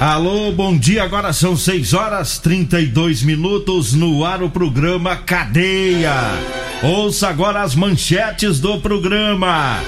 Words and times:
Alô, 0.00 0.50
bom 0.50 0.78
dia. 0.78 1.02
Agora 1.02 1.30
são 1.30 1.54
6 1.54 1.92
horas 1.92 2.38
32 2.38 3.22
minutos 3.22 3.92
no 3.92 4.24
ar 4.24 4.42
o 4.42 4.48
programa 4.48 5.14
Cadeia. 5.14 6.14
Ouça 6.82 7.28
agora 7.28 7.60
as 7.60 7.74
manchetes 7.74 8.58
do 8.58 8.80
programa. 8.80 9.78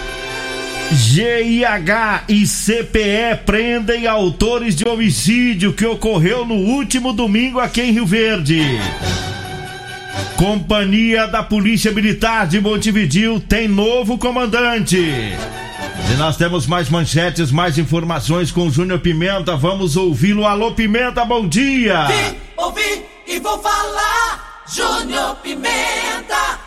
GIH 0.92 2.24
e 2.28 2.46
CPE 2.46 3.38
prendem 3.46 4.06
autores 4.06 4.76
de 4.76 4.86
homicídio 4.86 5.72
que 5.72 5.86
ocorreu 5.86 6.44
no 6.44 6.56
último 6.56 7.14
domingo 7.14 7.58
aqui 7.58 7.80
em 7.80 7.92
Rio 7.92 8.04
Verde. 8.04 8.60
Companhia 10.36 11.26
da 11.26 11.42
Polícia 11.42 11.90
Militar 11.90 12.46
de 12.46 12.60
Montevidil 12.60 13.40
tem 13.40 13.66
novo 13.66 14.18
comandante. 14.18 15.32
E 16.12 16.16
nós 16.16 16.36
temos 16.36 16.66
mais 16.66 16.88
manchetes, 16.88 17.50
mais 17.50 17.78
informações 17.78 18.50
com 18.50 18.66
o 18.66 18.70
Júnior 18.70 19.00
Pimenta. 19.00 19.56
Vamos 19.56 19.96
ouvi-lo. 19.96 20.46
Alô, 20.46 20.72
Pimenta, 20.72 21.24
bom 21.24 21.48
dia! 21.48 22.06
Vim, 22.06 22.36
ouvi 22.56 23.04
e 23.26 23.40
vou 23.40 23.58
falar. 23.60 24.62
Júnior 24.74 25.36
Pimenta. 25.36 26.60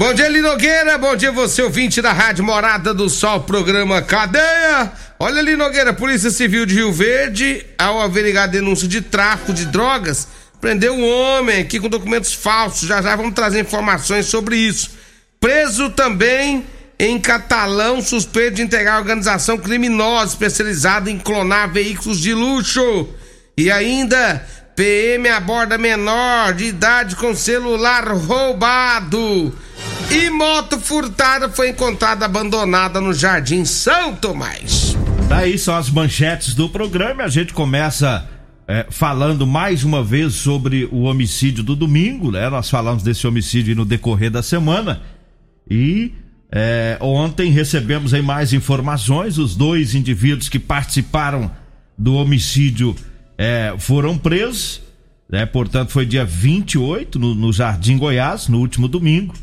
Bom 0.00 0.14
dia, 0.14 0.26
Eli 0.26 0.40
Nogueira. 0.40 0.96
Bom 0.96 1.14
dia, 1.14 1.30
você 1.30 1.62
ouvinte 1.62 2.00
da 2.00 2.12
Rádio 2.12 2.42
Morada 2.42 2.94
do 2.94 3.10
Sol, 3.10 3.40
programa 3.40 4.00
Cadeia. 4.00 4.90
Olha 5.18 5.40
ali, 5.40 5.56
Nogueira, 5.56 5.92
Polícia 5.92 6.30
Civil 6.30 6.64
de 6.64 6.76
Rio 6.76 6.90
Verde, 6.90 7.66
ao 7.78 8.00
averiguar 8.00 8.48
denúncia 8.48 8.88
de 8.88 9.02
tráfico 9.02 9.52
de 9.52 9.66
drogas, 9.66 10.26
prendeu 10.58 10.94
um 10.94 11.06
homem 11.06 11.60
aqui 11.60 11.78
com 11.78 11.90
documentos 11.90 12.32
falsos. 12.32 12.88
Já 12.88 13.02
já 13.02 13.14
vamos 13.14 13.34
trazer 13.34 13.60
informações 13.60 14.24
sobre 14.24 14.56
isso. 14.56 14.90
Preso 15.38 15.90
também 15.90 16.64
em 17.02 17.18
Catalão, 17.18 18.02
suspeito 18.02 18.56
de 18.56 18.62
integrar 18.62 18.98
organização 18.98 19.56
criminosa 19.56 20.34
especializada 20.34 21.10
em 21.10 21.18
clonar 21.18 21.72
veículos 21.72 22.20
de 22.20 22.34
luxo. 22.34 23.08
E 23.56 23.70
ainda, 23.70 24.46
PM 24.76 25.26
aborda 25.30 25.78
menor 25.78 26.52
de 26.52 26.66
idade 26.66 27.16
com 27.16 27.34
celular 27.34 28.06
roubado. 28.12 29.50
E 30.10 30.28
moto 30.28 30.78
furtada 30.78 31.48
foi 31.48 31.70
encontrada 31.70 32.26
abandonada 32.26 33.00
no 33.00 33.14
Jardim 33.14 33.64
São 33.64 34.14
Tomás. 34.14 34.94
Daí 35.26 35.58
são 35.58 35.74
as 35.74 35.88
manchetes 35.88 36.52
do 36.52 36.68
programa. 36.68 37.22
A 37.24 37.28
gente 37.28 37.54
começa 37.54 38.28
é, 38.68 38.84
falando 38.90 39.46
mais 39.46 39.84
uma 39.84 40.04
vez 40.04 40.34
sobre 40.34 40.86
o 40.92 41.04
homicídio 41.04 41.64
do 41.64 41.74
domingo, 41.74 42.30
né? 42.30 42.50
Nós 42.50 42.68
falamos 42.68 43.02
desse 43.02 43.26
homicídio 43.26 43.74
no 43.74 43.86
decorrer 43.86 44.30
da 44.30 44.42
semana. 44.42 45.00
E 45.70 46.12
é, 46.52 46.98
ontem 47.00 47.50
recebemos 47.50 48.12
aí 48.12 48.22
mais 48.22 48.52
informações. 48.52 49.38
Os 49.38 49.54
dois 49.54 49.94
indivíduos 49.94 50.48
que 50.48 50.58
participaram 50.58 51.50
do 51.96 52.14
homicídio 52.14 52.96
é, 53.38 53.74
foram 53.78 54.18
presos. 54.18 54.82
Né? 55.28 55.46
Portanto, 55.46 55.90
foi 55.90 56.04
dia 56.04 56.24
28 56.24 57.18
no, 57.18 57.34
no 57.34 57.52
Jardim 57.52 57.96
Goiás, 57.96 58.48
no 58.48 58.58
último 58.58 58.88
domingo. 58.88 59.34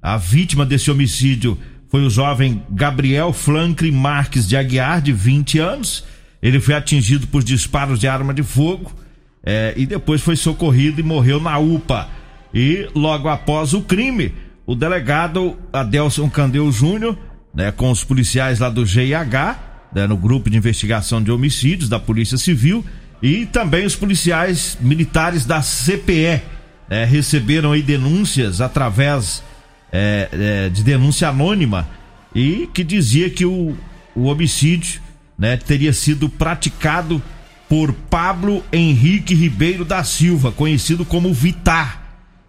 A 0.00 0.16
vítima 0.16 0.64
desse 0.64 0.90
homicídio 0.90 1.58
foi 1.90 2.04
o 2.04 2.10
jovem 2.10 2.62
Gabriel 2.70 3.32
Flancre 3.32 3.92
Marques 3.92 4.48
de 4.48 4.56
Aguiar, 4.56 5.02
de 5.02 5.12
20 5.12 5.58
anos. 5.58 6.04
Ele 6.42 6.60
foi 6.60 6.74
atingido 6.74 7.26
por 7.26 7.42
disparos 7.42 7.98
de 7.98 8.08
arma 8.08 8.32
de 8.32 8.42
fogo 8.42 8.92
é, 9.44 9.74
e 9.76 9.86
depois 9.86 10.22
foi 10.22 10.36
socorrido 10.36 11.00
e 11.00 11.04
morreu 11.04 11.40
na 11.40 11.58
UPA. 11.58 12.08
E 12.52 12.88
logo 12.94 13.28
após 13.28 13.74
o 13.74 13.82
crime, 13.82 14.32
o 14.66 14.74
delegado 14.74 15.56
Adelson 15.72 16.28
Candeu 16.28 16.70
Júnior, 16.72 17.18
né, 17.54 17.70
com 17.70 17.90
os 17.90 18.02
policiais 18.02 18.58
lá 18.58 18.68
do 18.68 18.84
GIH, 18.84 19.58
né, 19.94 20.06
no 20.06 20.16
grupo 20.16 20.48
de 20.50 20.56
investigação 20.56 21.22
de 21.22 21.30
homicídios 21.30 21.88
da 21.88 21.98
Polícia 21.98 22.38
Civil, 22.38 22.84
e 23.22 23.46
também 23.46 23.86
os 23.86 23.94
policiais 23.94 24.76
militares 24.80 25.44
da 25.44 25.60
CPE, 25.60 26.42
né, 26.88 27.04
receberam 27.04 27.72
aí 27.72 27.82
denúncias 27.82 28.60
através 28.60 29.42
é, 29.92 30.28
é, 30.32 30.68
de 30.68 30.82
denúncia 30.82 31.28
anônima 31.28 31.88
e 32.34 32.68
que 32.74 32.82
dizia 32.82 33.30
que 33.30 33.46
o, 33.46 33.76
o 34.14 34.24
homicídio 34.24 35.00
né, 35.38 35.56
teria 35.56 35.92
sido 35.92 36.28
praticado 36.28 37.22
por 37.68 37.92
Pablo 37.92 38.62
Henrique 38.72 39.34
Ribeiro 39.34 39.84
da 39.84 40.02
Silva, 40.04 40.50
conhecido 40.52 41.04
como 41.04 41.32
Vitar 41.32 42.03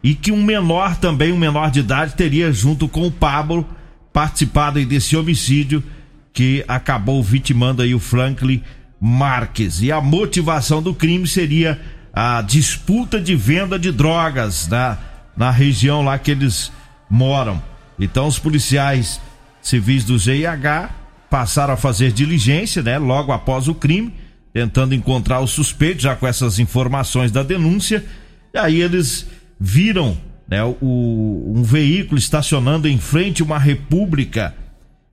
e 0.05 0.13
que 0.13 0.31
um 0.31 0.43
menor 0.43 0.97
também, 0.97 1.33
um 1.33 1.37
menor 1.37 1.71
de 1.71 1.79
idade, 1.79 2.13
teria 2.13 2.53
junto 2.53 2.87
com 2.87 3.07
o 3.07 3.11
Pablo 3.11 3.67
participado 4.13 4.77
aí 4.77 4.85
desse 4.85 5.17
homicídio 5.17 5.83
que 6.31 6.63
acabou 6.67 7.23
vitimando 7.23 7.81
aí 7.81 7.95
o 7.95 7.99
Franklin 7.99 8.61
Marques. 9.01 9.81
E 9.81 9.91
a 9.91 9.99
motivação 9.99 10.79
do 10.79 10.93
crime 10.93 11.25
seria 11.25 11.81
a 12.13 12.39
disputa 12.43 13.19
de 13.19 13.35
venda 13.35 13.79
de 13.79 13.91
drogas 13.91 14.67
na, 14.67 14.99
na 15.35 15.49
região 15.49 16.03
lá 16.03 16.19
que 16.19 16.29
eles 16.29 16.71
moram. 17.09 17.59
Então 17.99 18.27
os 18.27 18.37
policiais 18.37 19.19
civis 19.59 20.03
do 20.03 20.19
GIH 20.19 20.87
passaram 21.31 21.73
a 21.73 21.77
fazer 21.77 22.11
diligência, 22.11 22.83
né, 22.83 22.99
logo 22.99 23.31
após 23.31 23.67
o 23.67 23.73
crime, 23.73 24.13
tentando 24.53 24.93
encontrar 24.93 25.39
o 25.39 25.47
suspeito, 25.47 26.03
já 26.03 26.15
com 26.15 26.27
essas 26.27 26.59
informações 26.59 27.31
da 27.31 27.41
denúncia. 27.41 28.05
E 28.53 28.57
aí 28.59 28.79
eles 28.79 29.25
viram 29.59 30.17
né, 30.47 30.63
o, 30.63 31.53
um 31.55 31.63
veículo 31.63 32.17
estacionando 32.17 32.87
em 32.87 32.97
frente 32.97 33.41
a 33.41 33.45
uma 33.45 33.59
república 33.59 34.53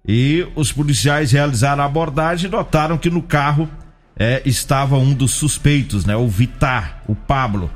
e 0.06 0.46
os 0.56 0.72
policiais 0.72 1.32
realizaram 1.32 1.82
a 1.82 1.86
abordagem 1.86 2.48
e 2.48 2.52
notaram 2.52 2.98
que 2.98 3.08
no 3.08 3.22
carro 3.22 3.68
é, 4.16 4.42
estava 4.44 4.98
um 4.98 5.14
dos 5.14 5.32
suspeitos, 5.32 6.04
né, 6.04 6.16
o 6.16 6.28
Vitar, 6.28 7.02
o 7.06 7.14
Pablo, 7.14 7.70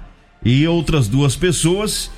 e 0.44 0.66
outras 0.66 1.08
duas 1.08 1.34
pessoas. 1.34 2.10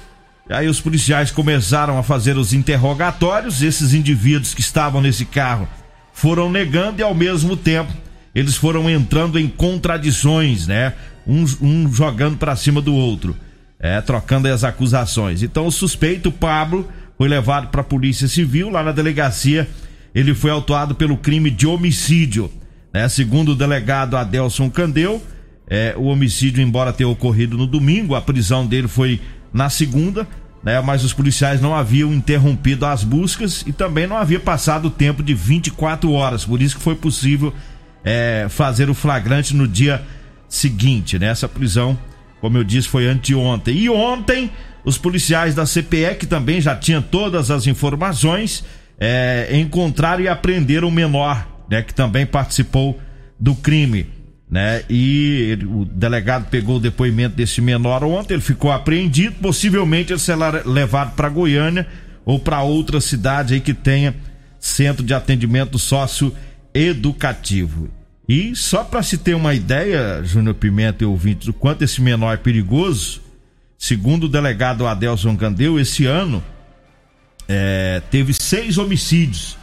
Aí 0.51 0.67
os 0.67 0.81
policiais 0.81 1.31
começaram 1.31 1.99
a 1.99 2.03
fazer 2.03 2.37
os 2.37 2.53
interrogatórios. 2.53 3.63
Esses 3.63 3.93
indivíduos 3.93 4.55
que 4.55 4.63
estavam 4.63 5.01
nesse 5.01 5.27
carro 5.27 5.69
foram 6.13 6.51
negando 6.51 7.01
e 7.01 7.03
ao 7.03 7.15
mesmo 7.15 7.57
tempo 7.57 7.93
eles 8.35 8.57
foram 8.57 8.89
entrando 8.89 9.39
em 9.39 9.47
contradições, 9.49 10.67
né? 10.67 10.95
Um, 11.27 11.45
um 11.61 11.93
jogando 11.93 12.39
para 12.39 12.57
cima 12.57 12.81
do 12.81 12.95
outro 12.95 13.37
é, 13.81 14.01
trocando 14.01 14.49
as 14.49 14.65
acusações. 14.65 15.43
Então 15.43 15.67
o 15.67 15.73
suspeito, 15.73 16.31
Pablo, 16.33 16.89
foi 17.17 17.29
levado 17.29 17.69
para 17.69 17.81
a 17.81 17.85
Polícia 17.85 18.29
Civil 18.29 18.71
lá 18.71 18.83
na 18.83 18.93
delegacia. 18.93 19.69
Ele 20.15 20.35
foi 20.35 20.51
autuado 20.51 20.95
pelo 20.95 21.17
crime 21.17 21.51
de 21.51 21.67
homicídio. 21.67 22.51
Né? 22.93 23.09
Segundo 23.09 23.53
o 23.53 23.57
delegado 23.57 24.17
Adelson 24.17 24.71
Candeu, 24.71 25.23
é, 25.69 25.95
o 25.97 26.05
homicídio, 26.05 26.63
embora 26.63 26.93
tenha 26.93 27.09
ocorrido 27.09 27.57
no 27.57 27.67
domingo, 27.67 28.15
a 28.15 28.21
prisão 28.21 28.67
dele 28.67 28.89
foi 28.89 29.21
na 29.53 29.69
segunda. 29.69 30.27
né? 30.63 30.81
Mas 30.81 31.05
os 31.05 31.13
policiais 31.13 31.61
não 31.61 31.75
haviam 31.75 32.13
interrompido 32.13 32.87
as 32.87 33.05
buscas 33.05 33.63
e 33.67 33.73
também 33.73 34.07
não 34.07 34.17
havia 34.17 34.41
passado 34.41 34.87
o 34.89 34.91
tempo 34.91 35.23
de 35.23 35.35
24 35.35 36.11
horas. 36.13 36.45
Por 36.45 36.63
isso 36.63 36.77
que 36.77 36.83
foi 36.83 36.95
possível 36.95 37.53
é, 38.05 38.47
fazer 38.49 38.89
o 38.89 38.95
flagrante 38.95 39.55
no 39.55 39.69
dia 39.69 40.03
seguinte, 40.49 41.19
né? 41.19 41.27
Essa 41.27 41.47
prisão, 41.47 41.99
como 42.41 42.59
eu 42.59 42.65
disse, 42.65 42.89
foi 42.89 43.07
anteontem. 43.07 43.77
E 43.77 43.91
ontem, 43.91 44.51
os 44.85 44.99
policiais 44.99 45.55
da 45.55 45.65
CPE, 45.65 46.17
que 46.19 46.27
também 46.27 46.61
já 46.61 46.77
tinham 46.77 47.03
todas 47.03 47.51
as 47.51 47.67
informações, 47.67 48.65
é, 48.99 49.49
encontraram 49.53 50.23
e 50.23 50.29
aprenderam 50.29 50.89
o 50.89 50.93
menor, 50.93 51.47
né? 51.71 51.83
Que 51.83 51.95
também 51.95 52.27
participou 52.27 53.01
do 53.39 53.55
crime, 53.55 54.07
né? 54.51 54.83
E 54.89 55.51
ele, 55.53 55.67
o 55.67 55.85
delegado 55.85 56.49
pegou 56.51 56.77
o 56.77 56.81
depoimento 56.81 57.37
desse 57.37 57.61
menor 57.61 58.03
ontem, 58.03 58.33
ele 58.35 58.43
ficou 58.43 58.73
apreendido, 58.73 59.37
possivelmente 59.41 60.13
ele 60.13 60.21
será 60.21 60.63
levado 60.65 61.15
para 61.15 61.29
Goiânia 61.29 61.87
ou 62.25 62.39
para 62.39 62.63
outra 62.63 62.99
cidade 63.01 63.55
aí 63.55 63.61
que 63.61 63.75
tenha 63.75 64.15
centro 64.59 65.05
de 65.05 65.13
atendimento 65.15 65.79
socioeducativo. 65.79 67.89
E 68.29 68.55
só 68.55 68.85
para 68.85 69.03
se 69.03 69.17
ter 69.17 69.35
uma 69.35 69.55
ideia, 69.55 70.23
Júnior 70.23 70.55
Pimenta 70.55 71.03
e 71.03 71.07
ouvintes, 71.07 71.47
do 71.47 71.53
quanto 71.53 71.83
esse 71.83 72.03
menor 72.03 72.35
é 72.35 72.37
perigoso, 72.37 73.23
segundo 73.79 74.25
o 74.25 74.29
delegado 74.29 74.87
Adelson 74.87 75.35
Candeu, 75.35 75.81
esse 75.81 76.05
ano 76.05 76.45
é, 77.49 78.03
teve 78.11 78.35
seis 78.35 78.77
homicídios. 78.77 79.57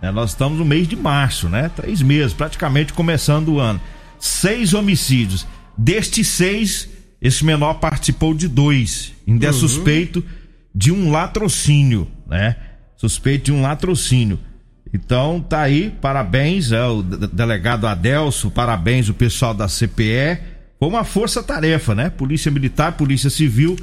É, 0.00 0.12
nós 0.12 0.30
estamos 0.30 0.58
no 0.58 0.64
mês 0.64 0.86
de 0.86 0.94
março, 0.94 1.48
né? 1.48 1.70
Três 1.74 2.00
meses, 2.02 2.32
praticamente 2.32 2.92
começando 2.92 3.48
o 3.48 3.58
ano. 3.58 3.80
Seis 4.20 4.74
homicídios. 4.74 5.44
Destes 5.76 6.28
seis, 6.28 6.88
esse 7.20 7.44
menor 7.44 7.74
participou 7.74 8.32
de 8.32 8.46
dois. 8.46 9.12
Ainda 9.26 9.46
é 9.46 9.50
uhum. 9.50 9.54
suspeito 9.54 10.24
de 10.72 10.92
um 10.92 11.10
latrocínio, 11.10 12.06
né? 12.28 12.56
Suspeito 12.96 13.46
de 13.46 13.52
um 13.52 13.62
latrocínio. 13.62 14.38
Então 14.94 15.40
tá 15.40 15.60
aí, 15.60 15.92
parabéns 16.00 16.72
ao 16.72 17.02
delegado 17.02 17.84
Adelso, 17.84 18.48
parabéns 18.48 19.08
o 19.08 19.14
pessoal 19.14 19.52
da 19.52 19.66
CPE. 19.66 20.38
Foi 20.78 20.88
uma 20.88 21.02
força-tarefa, 21.02 21.96
né? 21.96 22.10
Polícia 22.10 22.48
Militar, 22.48 22.92
Polícia 22.92 23.28
Civil 23.28 23.76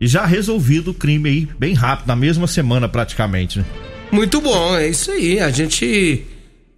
e 0.00 0.06
já 0.06 0.24
resolvido 0.24 0.92
o 0.92 0.94
crime 0.94 1.28
aí 1.28 1.48
bem 1.58 1.74
rápido, 1.74 2.06
na 2.06 2.14
mesma 2.14 2.46
semana 2.46 2.88
praticamente, 2.88 3.58
né? 3.58 3.64
Muito 4.12 4.40
bom, 4.40 4.76
é 4.76 4.86
isso 4.86 5.10
aí. 5.10 5.40
A 5.40 5.50
gente 5.50 6.24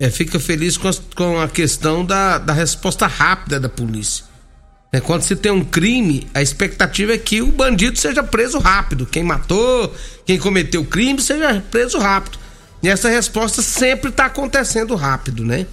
é, 0.01 0.09
fica 0.09 0.41
feliz 0.41 0.79
com 0.79 0.89
a, 0.89 0.93
com 1.15 1.41
a 1.41 1.49
questão 1.49 2.07
da, 2.07 2.39
da 2.39 2.55
resposta 2.55 3.07
rápida 3.07 3.61
da 3.61 3.69
polícia. 3.69 4.25
É, 4.93 5.01
quando 5.01 5.23
se 5.23 5.37
tem 5.37 5.53
um 5.53 5.65
crime, 5.65 6.27
a 6.33 6.41
expectativa 6.41 7.13
é 7.13 7.19
que 7.19 7.43
o 7.43 7.49
bandido 7.49 7.99
seja 7.99 8.23
preso 8.23 8.59
rápido. 8.59 9.05
Quem 9.05 9.25
matou, 9.25 9.95
quem 10.25 10.39
cometeu 10.39 10.81
o 10.81 10.87
crime, 10.87 11.21
seja 11.21 11.63
preso 11.71 11.99
rápido. 11.99 12.44
E 12.85 12.89
essa 12.89 13.09
resposta 13.09 13.63
sempre 13.63 14.11
está 14.11 14.27
acontecendo 14.27 14.95
rápido, 14.95 15.43
né? 15.43 15.67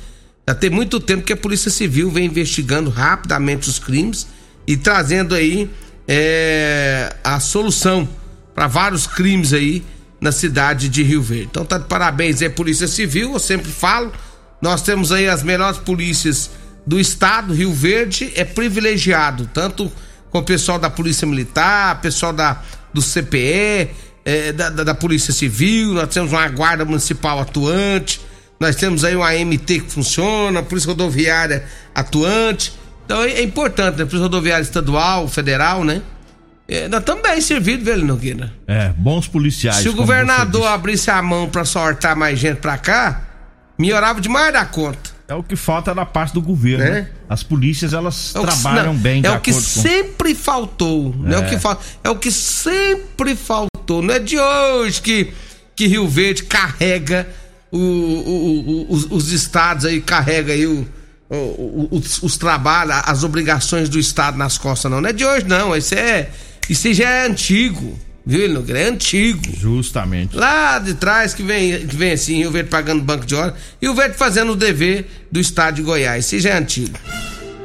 Já 0.48 0.56
tem 0.56 0.69
muito 0.69 0.98
tempo 0.98 1.24
que 1.24 1.34
a 1.34 1.38
Polícia 1.38 1.69
Civil 1.69 2.10
vem 2.10 2.25
investigando 2.25 2.90
rapidamente 2.90 3.68
os 3.68 3.78
crimes 3.78 4.28
e 4.66 4.78
trazendo 4.78 5.36
aí 5.36 5.69
é, 6.08 7.13
a 7.22 7.38
solução 7.42 8.08
para 8.56 8.66
vários 8.66 9.06
crimes 9.06 9.52
aí 9.52 9.84
na 10.22 10.31
cidade 10.31 10.88
de 10.88 11.04
Rio 11.04 11.22
Verde. 11.22 11.50
Então 11.52 11.66
tá 11.66 11.78
de 11.78 11.84
parabéns 11.84 12.42
aí, 12.42 12.50
Polícia 12.50 12.88
Civil, 12.88 13.34
eu 13.34 13.40
sempre 13.40 13.69
falo. 13.69 14.14
Nós 14.62 14.81
temos 14.81 15.12
aí 15.12 15.28
as 15.28 15.44
melhores 15.44 15.80
polícias 15.80 16.50
do 16.88 16.98
estado, 16.98 17.54
Rio 17.54 17.74
Verde 17.74 18.31
é 18.36 18.46
privilegiado, 18.46 19.50
tanto 19.54 19.92
com 20.30 20.40
o 20.40 20.44
pessoal 20.44 20.80
da 20.80 20.90
Polícia 20.90 21.28
Militar, 21.28 22.00
pessoal 22.00 22.31
da, 22.31 22.62
do 22.94 23.02
CPE, 23.02 23.90
é, 24.23 24.51
da, 24.51 24.69
da, 24.69 24.83
da, 24.83 24.95
Polícia 24.95 25.33
Civil, 25.33 25.94
nós 25.94 26.07
temos 26.13 26.31
uma 26.31 26.47
guarda 26.47 26.85
municipal 26.85 27.39
atuante, 27.39 28.21
nós 28.59 28.75
temos 28.75 29.03
aí 29.03 29.15
uma 29.15 29.29
AMT 29.29 29.65
que 29.65 29.89
funciona, 29.91 30.59
a 30.59 30.63
Polícia 30.63 30.88
Rodoviária 30.89 31.65
atuante. 31.95 32.73
Então 33.06 33.23
é, 33.23 33.31
é 33.31 33.44
importante, 33.44 33.97
né? 33.97 34.06
Polícia 34.06 34.19
Rodoviária 34.19 34.62
Estadual, 34.62 35.27
Federal, 35.27 35.83
né? 35.83 36.01
É, 36.68 36.88
nós 36.88 37.00
estamos 37.01 37.23
bem 37.23 37.41
servidos, 37.41 37.83
velho 37.83 38.06
Nogueira. 38.06 38.53
É, 38.68 38.89
bons 38.89 39.27
policiais. 39.27 39.77
Se 39.77 39.89
o 39.89 39.94
governador 39.94 40.68
abrisse 40.68 41.09
a 41.09 41.21
mão 41.21 41.50
para 41.50 41.65
sortar 41.65 42.15
mais 42.15 42.39
gente 42.39 42.57
pra 42.57 42.77
cá, 42.77 43.23
melhorava 43.77 44.21
demais 44.21 44.53
da 44.53 44.63
conta. 44.63 45.09
É 45.27 45.33
o 45.33 45.41
que 45.41 45.56
falta 45.56 45.95
da 45.95 46.06
parte 46.06 46.33
do 46.33 46.41
governo. 46.41 46.83
Né? 46.85 47.09
As 47.27 47.41
polícias 47.41 47.94
elas 47.94 48.35
é 48.35 48.41
trabalham 48.41 48.94
não, 48.94 48.95
bem. 48.95 49.21
É 49.25 49.31
o 49.31 49.39
que 49.39 49.51
com... 49.51 49.59
sempre 49.59 50.35
faltou. 50.35 51.15
É. 51.25 51.33
é 51.33 51.38
o 51.39 51.45
que 51.50 51.57
falta. 51.57 51.83
É 52.03 52.09
o 52.09 52.15
que 52.15 52.31
sempre 52.31 53.35
faltou 53.35 53.70
não 53.88 54.13
é 54.13 54.19
de 54.19 54.39
hoje 54.39 55.01
que, 55.01 55.31
que 55.75 55.88
Rio 55.88 56.07
Verde 56.07 56.44
carrega 56.44 57.28
o, 57.72 57.78
o, 57.78 58.88
o, 58.89 58.94
os, 58.94 59.06
os, 59.10 59.31
estados 59.31 59.86
aí, 59.86 60.01
carrega 60.01 60.54
aí 60.54 60.66
o, 60.66 60.88
os, 61.89 62.22
os 62.22 62.38
trabalhos, 62.38 62.95
as 63.06 63.24
obrigações 63.24 63.88
do 63.88 63.98
estado 63.98 64.38
nas 64.38 64.57
costas, 64.57 64.92
não. 64.92 65.00
Não 65.00 65.10
é 65.10 65.13
de 65.13 65.25
hoje, 65.25 65.45
não. 65.48 65.75
Isso 65.75 65.95
é. 65.95 66.30
Isso 66.69 66.94
já 66.94 67.10
é 67.10 67.25
antigo. 67.28 67.98
Viu, 68.25 68.63
É 68.75 68.88
antigo. 68.88 69.42
Justamente. 69.57 70.36
Lá 70.36 70.78
de 70.78 70.94
trás 70.94 71.33
que 71.33 71.42
vem, 71.42 71.88
que 71.88 71.95
vem 71.95 72.12
assim, 72.12 72.38
Rio 72.38 72.51
Verde 72.51 72.69
pagando 72.69 73.01
banco 73.01 73.25
de 73.25 73.33
hora 73.33 73.56
e 73.81 73.89
o 73.89 73.95
Verde 73.95 74.16
fazendo 74.16 74.51
o 74.51 74.56
dever 74.56 75.07
do 75.31 75.39
estado 75.39 75.75
de 75.75 75.81
Goiás. 75.81 76.25
Isso 76.25 76.39
já 76.39 76.51
é 76.51 76.57
antigo. 76.57 76.98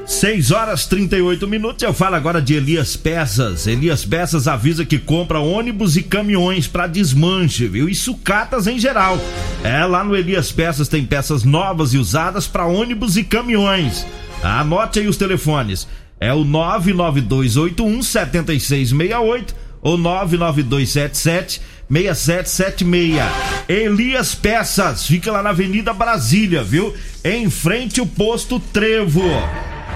6 0.06 0.52
horas 0.52 0.86
38 0.86 1.48
minutos. 1.48 1.82
Eu 1.82 1.92
falo 1.92 2.14
agora 2.14 2.40
de 2.40 2.54
Elias 2.54 2.96
Peças. 2.96 3.66
Elias 3.66 4.04
Peças 4.04 4.46
avisa 4.46 4.84
que 4.84 5.00
compra 5.00 5.40
ônibus 5.40 5.96
e 5.96 6.02
caminhões 6.02 6.68
para 6.68 6.86
desmanche, 6.86 7.66
viu? 7.66 7.88
E 7.88 7.94
sucatas 7.94 8.68
em 8.68 8.78
geral. 8.78 9.18
É, 9.64 9.84
lá 9.84 10.04
no 10.04 10.16
Elias 10.16 10.52
Peças 10.52 10.86
tem 10.86 11.04
peças 11.04 11.42
novas 11.42 11.92
e 11.92 11.98
usadas 11.98 12.46
para 12.46 12.66
ônibus 12.66 13.16
e 13.16 13.24
caminhões. 13.24 14.06
Anote 14.42 15.00
aí 15.00 15.08
os 15.08 15.16
telefones. 15.16 15.88
É 16.20 16.32
o 16.32 16.44
99281 16.44 18.02
7668 18.02 19.54
ou 19.82 19.98
99277 19.98 21.60
6776. 21.90 23.22
Elias 23.68 24.36
Peças, 24.36 25.04
fica 25.04 25.32
lá 25.32 25.42
na 25.42 25.50
Avenida 25.50 25.92
Brasília, 25.92 26.62
viu? 26.62 26.94
Em 27.24 27.50
frente 27.50 28.00
o 28.00 28.06
posto 28.06 28.60
Trevo. 28.60 29.22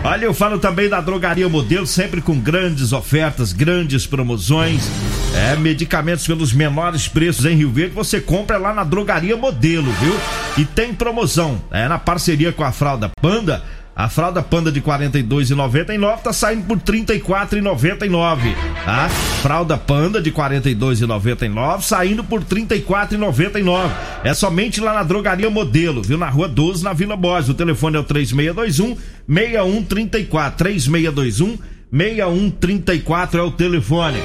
Olha, 0.02 0.25
eu 0.25 0.32
falo 0.32 0.58
também 0.58 0.88
da 0.88 0.99
Drogaria 0.99 1.47
Modelo, 1.47 1.87
sempre 1.87 2.23
com 2.23 2.41
grandes 2.41 2.91
ofertas, 2.93 3.52
grandes 3.52 4.06
promoções. 4.06 4.91
É, 5.35 5.55
medicamentos 5.56 6.26
pelos 6.26 6.55
menores 6.55 7.06
preços 7.06 7.44
em 7.44 7.55
Rio 7.55 7.70
Verde, 7.70 7.94
você 7.94 8.19
compra 8.19 8.56
lá 8.56 8.72
na 8.72 8.82
Drogaria 8.82 9.36
Modelo, 9.36 9.93
viu? 9.93 10.15
E 10.56 10.65
tem 10.65 10.94
promoção, 10.94 11.60
é 11.70 11.86
na 11.86 11.98
parceria 11.98 12.51
com 12.51 12.65
a 12.65 12.72
Fralda 12.72 13.10
Panda 13.20 13.63
a 13.94 14.09
fralda 14.09 14.43
Panda 14.43 14.70
de 14.70 14.81
42,99 14.81 16.19
tá 16.19 16.32
saindo 16.32 16.65
por 16.65 16.79
34,99, 16.79 18.55
tá? 18.85 19.09
Fralda 19.43 19.77
Panda 19.77 20.23
de 20.23 20.32
42,99 20.32 21.82
saindo 21.82 22.25
por 22.25 22.43
34,99. 22.43 23.91
É 24.25 24.32
somente 24.32 24.81
lá 24.81 24.94
na 24.94 25.03
Drogaria 25.03 25.51
Modelo, 25.51 26.03
viu? 26.03 26.17
Na 26.17 26.31
Rua 26.31 26.49
12, 26.49 26.85
na 26.85 26.93
Vila 26.93 27.17
Borges. 27.17 27.51
O 27.51 27.55
telefone 27.55 27.97
é 27.97 28.01
o 28.01 28.05
3621 28.05 28.97
6134. 29.29 30.59
3621 30.59 31.59
6134 31.93 33.41
é 33.41 33.43
o 33.43 33.51
telefone. 33.51 34.19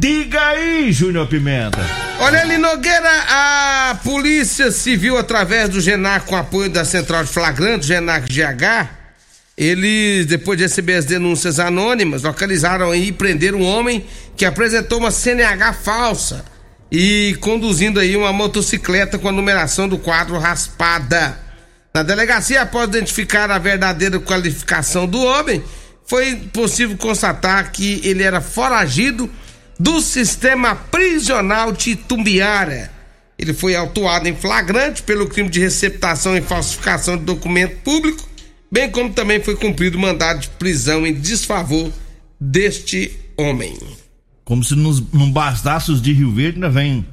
Diga 0.00 0.40
aí, 0.40 0.90
Júnior 0.92 1.26
Pimenta. 1.26 1.78
Olha 2.20 2.40
ali, 2.40 2.56
Nogueira, 2.56 3.10
a 3.28 3.98
Polícia 4.02 4.70
Civil, 4.70 5.18
através 5.18 5.68
do 5.68 5.78
GENAC, 5.78 6.24
com 6.24 6.34
apoio 6.34 6.70
da 6.70 6.86
Central 6.86 7.22
de 7.22 7.30
Flagrante, 7.30 7.86
GENAC 7.86 8.26
GH, 8.26 8.88
eles, 9.58 10.24
depois 10.24 10.56
de 10.56 10.64
receber 10.64 10.94
as 10.94 11.04
denúncias 11.04 11.60
anônimas, 11.60 12.22
localizaram 12.22 12.94
e 12.94 13.12
prenderam 13.12 13.58
um 13.58 13.66
homem 13.66 14.06
que 14.38 14.46
apresentou 14.46 15.00
uma 15.00 15.10
CNH 15.10 15.74
falsa 15.74 16.46
e 16.90 17.36
conduzindo 17.38 18.00
aí 18.00 18.16
uma 18.16 18.32
motocicleta 18.32 19.18
com 19.18 19.28
a 19.28 19.32
numeração 19.32 19.86
do 19.86 19.98
quadro 19.98 20.38
raspada. 20.38 21.38
Na 21.92 22.02
delegacia, 22.02 22.62
após 22.62 22.88
identificar 22.88 23.50
a 23.50 23.58
verdadeira 23.58 24.18
qualificação 24.18 25.06
do 25.06 25.22
homem, 25.22 25.62
foi 26.06 26.36
possível 26.54 26.96
constatar 26.96 27.70
que 27.70 28.00
ele 28.02 28.22
era 28.22 28.40
foragido 28.40 29.30
do 29.80 29.98
sistema 30.02 30.74
prisional 30.74 31.72
de 31.72 31.92
Itumbiara. 31.92 32.90
Ele 33.38 33.54
foi 33.54 33.74
autuado 33.74 34.28
em 34.28 34.36
flagrante 34.36 35.02
pelo 35.02 35.26
crime 35.26 35.48
de 35.48 35.58
receptação 35.58 36.36
e 36.36 36.42
falsificação 36.42 37.16
de 37.16 37.24
documento 37.24 37.76
público, 37.76 38.28
bem 38.70 38.90
como 38.90 39.10
também 39.10 39.42
foi 39.42 39.56
cumprido 39.56 39.98
mandado 39.98 40.40
de 40.40 40.48
prisão 40.50 41.06
em 41.06 41.14
desfavor 41.14 41.90
deste 42.38 43.18
homem. 43.38 43.74
Como 44.44 44.62
se 44.62 44.76
não, 44.76 44.92
não 45.14 45.32
bastasse 45.32 45.90
os 45.90 46.02
de 46.02 46.12
Rio 46.12 46.30
Verde, 46.30 46.56
ainda 46.56 46.68
vem. 46.68 47.06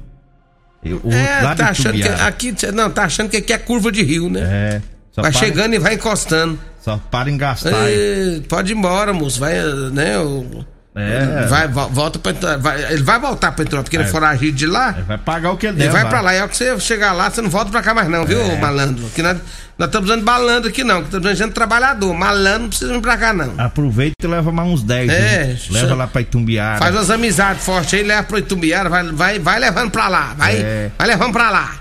O 0.84 1.10
é, 1.10 1.54
tá 1.54 1.70
achando 1.70 1.96
que 1.96 2.06
aqui, 2.06 2.54
não, 2.74 2.90
tá 2.90 3.04
achando 3.04 3.30
que 3.30 3.38
aqui 3.38 3.52
é 3.54 3.58
curva 3.58 3.90
de 3.90 4.02
rio, 4.02 4.28
né? 4.28 4.40
É. 4.42 4.82
Vai 5.16 5.32
chegando 5.32 5.72
em... 5.72 5.76
e 5.76 5.78
vai 5.78 5.94
encostando. 5.94 6.58
Só 6.82 6.98
para 7.10 7.30
em 7.30 7.38
gastar. 7.38 7.88
É, 7.88 8.40
pode 8.46 8.72
ir 8.72 8.76
embora, 8.76 9.14
moço. 9.14 9.40
Vai, 9.40 9.54
né? 9.90 10.18
O 10.18 10.64
É. 10.98 11.46
Vai, 11.46 11.68
vo- 11.68 11.88
volta 11.88 12.18
pra, 12.18 12.56
vai, 12.56 12.92
ele 12.92 13.02
vai 13.02 13.18
voltar 13.20 13.52
pra 13.52 13.64
Petrópolis, 13.64 13.84
porque 13.84 13.96
ele 13.96 14.04
é 14.04 14.08
foragido 14.08 14.56
de 14.56 14.66
lá. 14.66 14.94
Ele 14.96 15.02
vai 15.06 15.18
pagar 15.18 15.52
o 15.52 15.56
que 15.56 15.66
ele 15.66 15.76
Ele 15.76 15.84
deve. 15.88 15.92
vai 15.92 16.08
pra 16.08 16.20
lá. 16.20 16.34
E 16.34 16.38
hora 16.40 16.48
que 16.48 16.56
você 16.56 16.78
chegar 16.80 17.12
lá, 17.12 17.30
você 17.30 17.40
não 17.40 17.50
volta 17.50 17.70
pra 17.70 17.82
cá 17.82 17.94
mais, 17.94 18.08
não, 18.08 18.24
viu, 18.24 18.40
É. 18.40 18.56
malandro? 18.58 19.04
Que 19.14 19.22
nós, 19.22 19.38
nós 19.78 19.88
estamos 19.88 20.10
usando 20.10 20.24
malandro 20.24 20.68
aqui, 20.68 20.82
não. 20.82 20.98
Que 21.02 21.06
estamos 21.06 21.24
usando 21.26 21.36
gente 21.36 21.52
trabalhador. 21.52 22.12
Malandro 22.14 22.62
não 22.62 22.68
precisa 22.68 22.92
vir 22.92 23.00
pra 23.00 23.16
cá, 23.16 23.32
não. 23.32 23.54
Aproveita 23.58 24.14
e 24.22 24.26
leva 24.26 24.50
mais 24.50 24.68
uns 24.68 24.82
10. 24.82 25.08
É, 25.10 25.44
viu? 25.54 25.72
Leva 25.74 25.94
lá 25.94 26.06
pra 26.06 26.20
Itumbiara. 26.20 26.78
Faz 26.78 26.94
umas 26.94 27.10
amizades 27.10 27.64
fortes 27.64 27.94
aí, 27.94 28.02
leva 28.02 28.22
pro 28.24 28.38
Itumbiara, 28.38 28.88
vai, 28.88 29.04
vai, 29.04 29.38
vai 29.38 29.58
levando 29.58 29.90
pra 29.90 30.08
lá. 30.08 30.34
Vai, 30.36 30.56
É. 30.56 30.90
vai 30.98 31.06
levando 31.06 31.32
pra 31.32 31.50
lá. 31.50 31.74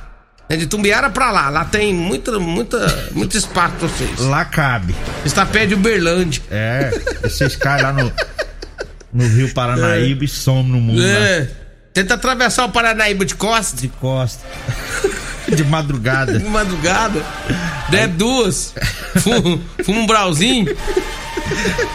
É 0.50 0.56
de 0.56 0.64
Itumbiara 0.64 1.10
pra 1.10 1.30
lá. 1.30 1.50
Lá 1.50 1.66
tem 1.66 1.94
muita, 1.94 2.40
muita, 2.40 3.10
muito 3.12 3.36
espaço 3.38 3.74
pra 3.80 3.88
vocês. 3.90 4.20
Lá 4.20 4.46
cabe. 4.46 4.96
Está 5.26 5.46
perto 5.46 5.70
de 5.70 5.74
Uberlândia. 5.74 6.42
É. 6.50 6.92
e 7.26 7.30
vocês 7.30 7.56
caem 7.58 7.84
lá 7.84 7.92
no, 7.92 8.10
no 9.18 9.28
Rio 9.28 9.54
Paranaíba 9.54 10.24
e 10.24 10.28
somem 10.28 10.72
no 10.72 10.80
mundo. 10.80 11.04
É. 11.04 11.50
Tenta 11.94 12.14
atravessar 12.14 12.66
o 12.66 12.70
Paranaíba 12.70 13.26
de 13.26 13.34
costas. 13.34 13.82
De 13.82 13.88
costa. 13.88 14.46
De 15.48 15.64
madrugada. 15.64 16.38
De 16.38 16.46
madrugada. 16.46 17.24
Bebe 17.90 18.16
duas. 18.16 18.74
Fuma, 19.22 19.60
fuma 19.82 20.00
um 20.02 20.06
brauzinho. 20.06 20.66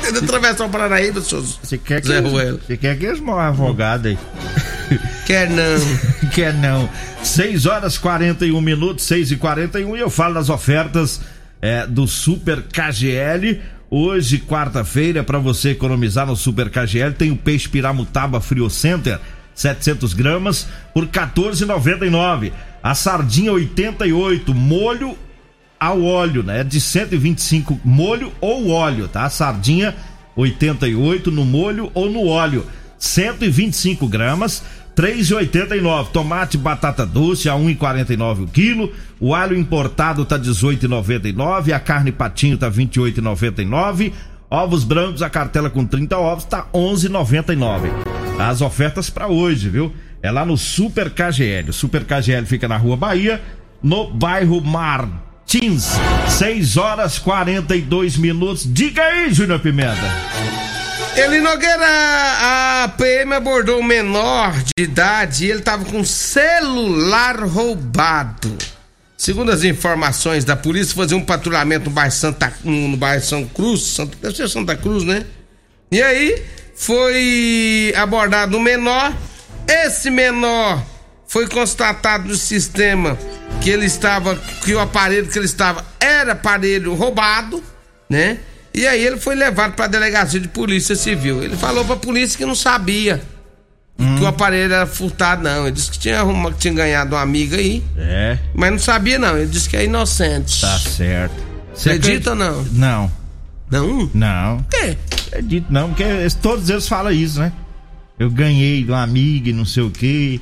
Tenta 0.00 0.20
atravessar 0.20 0.64
o 0.64 0.70
Paranaíba, 0.70 1.20
seus. 1.20 1.58
Você 1.62 1.76
quer 1.76 2.00
que 2.00 2.08
Zé 2.08 2.18
eles, 2.18 2.32
Ruelo. 2.32 2.60
você 2.66 2.78
quer 2.78 2.96
que 2.98 3.04
eles 3.04 3.20
morram 3.20 3.50
afogados 3.52 4.06
aí? 4.06 4.18
Quer 5.26 5.48
não. 5.50 6.28
Quer 6.32 6.54
não. 6.54 6.88
6 7.22 7.66
horas 7.66 7.98
41 7.98 8.60
minutos, 8.60 9.04
6 9.04 9.32
e 9.32 9.36
41 9.36 9.96
e 9.96 10.00
eu 10.00 10.10
falo 10.10 10.34
das 10.34 10.48
ofertas 10.48 11.20
é, 11.60 11.86
do 11.86 12.06
Super 12.08 12.62
KGL. 12.62 13.60
Hoje, 13.94 14.38
quarta-feira, 14.38 15.22
para 15.22 15.38
você 15.38 15.72
economizar 15.72 16.26
no 16.26 16.34
Super 16.34 16.70
KGL, 16.70 17.12
tem 17.12 17.30
o 17.30 17.36
peixe 17.36 17.68
piramutaba 17.68 18.40
Frio 18.40 18.70
Center, 18.70 19.20
700 19.54 20.14
gramas, 20.14 20.66
por 20.94 21.06
14,99. 21.08 22.52
A 22.82 22.94
sardinha 22.94 23.52
88, 23.52 24.54
molho 24.54 25.14
ao 25.78 26.02
óleo, 26.02 26.42
né? 26.42 26.64
De 26.64 26.80
125 26.80 27.82
molho 27.84 28.32
ou 28.40 28.70
óleo, 28.70 29.08
tá? 29.08 29.28
Sardinha 29.28 29.94
88 30.34 31.30
no 31.30 31.44
molho 31.44 31.90
ou 31.92 32.10
no 32.10 32.26
óleo. 32.26 32.66
125 32.96 34.08
gramas, 34.08 34.62
3,89. 34.96 36.08
Tomate, 36.12 36.58
batata 36.58 37.06
doce 37.06 37.48
a 37.48 37.54
1,49 37.54 38.44
o 38.44 38.46
quilo. 38.46 38.92
O 39.20 39.34
alho 39.34 39.56
importado 39.56 40.24
tá 40.24 40.38
18,99. 40.38 41.72
A 41.72 41.80
carne 41.80 42.12
patinho 42.12 42.58
tá 42.58 42.70
28,99. 42.70 44.12
Ovos 44.50 44.84
brancos, 44.84 45.22
a 45.22 45.30
cartela 45.30 45.70
com 45.70 45.86
30 45.86 46.18
ovos 46.18 46.44
tá 46.44 46.66
11,99. 46.74 47.90
As 48.38 48.60
ofertas 48.60 49.08
para 49.08 49.28
hoje, 49.28 49.68
viu? 49.68 49.94
É 50.22 50.30
lá 50.30 50.44
no 50.44 50.56
Super 50.56 51.10
KGL. 51.10 51.70
O 51.70 51.72
Super 51.72 52.04
KGL 52.04 52.46
fica 52.46 52.68
na 52.68 52.76
Rua 52.76 52.96
Bahia, 52.96 53.40
no 53.82 54.12
bairro 54.12 54.60
Martins. 54.60 55.92
6 56.28 56.76
horas 56.76 57.18
42 57.18 58.16
minutos. 58.16 58.70
Diga 58.70 59.02
aí, 59.02 59.32
Júnior 59.32 59.58
Pimenta. 59.60 60.71
Eli 61.14 61.40
Nogueira, 61.40 61.86
a 62.84 62.88
PM 62.96 63.34
abordou 63.34 63.80
um 63.80 63.82
menor 63.82 64.54
de 64.76 64.84
idade 64.84 65.44
e 65.46 65.50
ele 65.50 65.60
tava 65.60 65.84
com 65.84 66.02
celular 66.04 67.38
roubado. 67.44 68.56
Segundo 69.16 69.52
as 69.52 69.62
informações 69.62 70.42
da 70.44 70.56
polícia, 70.56 70.96
fazia 70.96 71.16
um 71.16 71.24
patrulhamento 71.24 71.84
no 71.84 71.90
bairro 71.90 72.12
Santa 72.12 72.52
no 72.64 72.96
bairro 72.96 73.22
São 73.22 73.44
Cruz, 73.44 73.82
Santa, 73.82 74.16
deve 74.20 74.34
ser 74.34 74.48
Santa 74.48 74.74
Cruz, 74.74 75.04
né? 75.04 75.24
E 75.90 76.02
aí 76.02 76.42
foi 76.74 77.92
abordado 77.96 78.56
um 78.56 78.60
menor. 78.60 79.14
Esse 79.68 80.10
menor 80.10 80.82
foi 81.28 81.46
constatado 81.46 82.28
no 82.28 82.34
sistema 82.34 83.18
que 83.60 83.70
ele 83.70 83.84
estava, 83.86 84.34
que 84.64 84.74
o 84.74 84.80
aparelho 84.80 85.28
que 85.28 85.38
ele 85.38 85.46
estava 85.46 85.84
era 86.00 86.32
aparelho 86.32 86.94
roubado, 86.94 87.62
né? 88.08 88.38
E 88.74 88.86
aí 88.86 89.04
ele 89.04 89.18
foi 89.18 89.34
levado 89.34 89.74
para 89.74 89.84
a 89.84 89.88
delegacia 89.88 90.40
de 90.40 90.48
polícia 90.48 90.94
civil. 90.96 91.42
Ele 91.42 91.56
falou 91.56 91.84
para 91.84 91.94
a 91.94 91.98
polícia 91.98 92.38
que 92.38 92.46
não 92.46 92.54
sabia 92.54 93.20
que 93.98 94.22
o 94.24 94.26
aparelho 94.26 94.72
era 94.72 94.86
furtado, 94.86 95.42
não. 95.42 95.62
Ele 95.66 95.72
disse 95.76 95.90
que 95.90 95.98
tinha, 95.98 96.20
arruma- 96.20 96.50
que 96.52 96.58
tinha 96.58 96.74
ganhado 96.74 97.14
uma 97.14 97.20
amiga 97.22 97.56
aí, 97.56 97.84
É, 97.96 98.38
mas 98.54 98.70
não 98.70 98.78
sabia, 98.78 99.18
não. 99.18 99.36
Ele 99.36 99.46
disse 99.46 99.68
que 99.68 99.76
é 99.76 99.84
inocente. 99.84 100.60
tá 100.60 100.78
certo. 100.78 101.34
Você 101.74 101.90
acredita 101.90 102.30
ou 102.30 102.36
não? 102.36 102.62
Não, 102.72 103.12
Não? 103.70 104.10
não. 104.12 104.62
Por 104.62 104.68
quê? 104.80 104.96
Acredito 105.28 105.66
não, 105.70 105.88
porque 105.88 106.04
todos 106.42 106.68
eles 106.68 106.88
falam 106.88 107.12
isso, 107.12 107.38
né? 107.40 107.52
Eu 108.18 108.30
ganhei 108.30 108.82
de 108.84 108.90
uma 108.90 109.02
amiga 109.02 109.50
e 109.50 109.52
não 109.52 109.64
sei 109.64 109.82
o 109.82 109.90
que. 109.90 110.40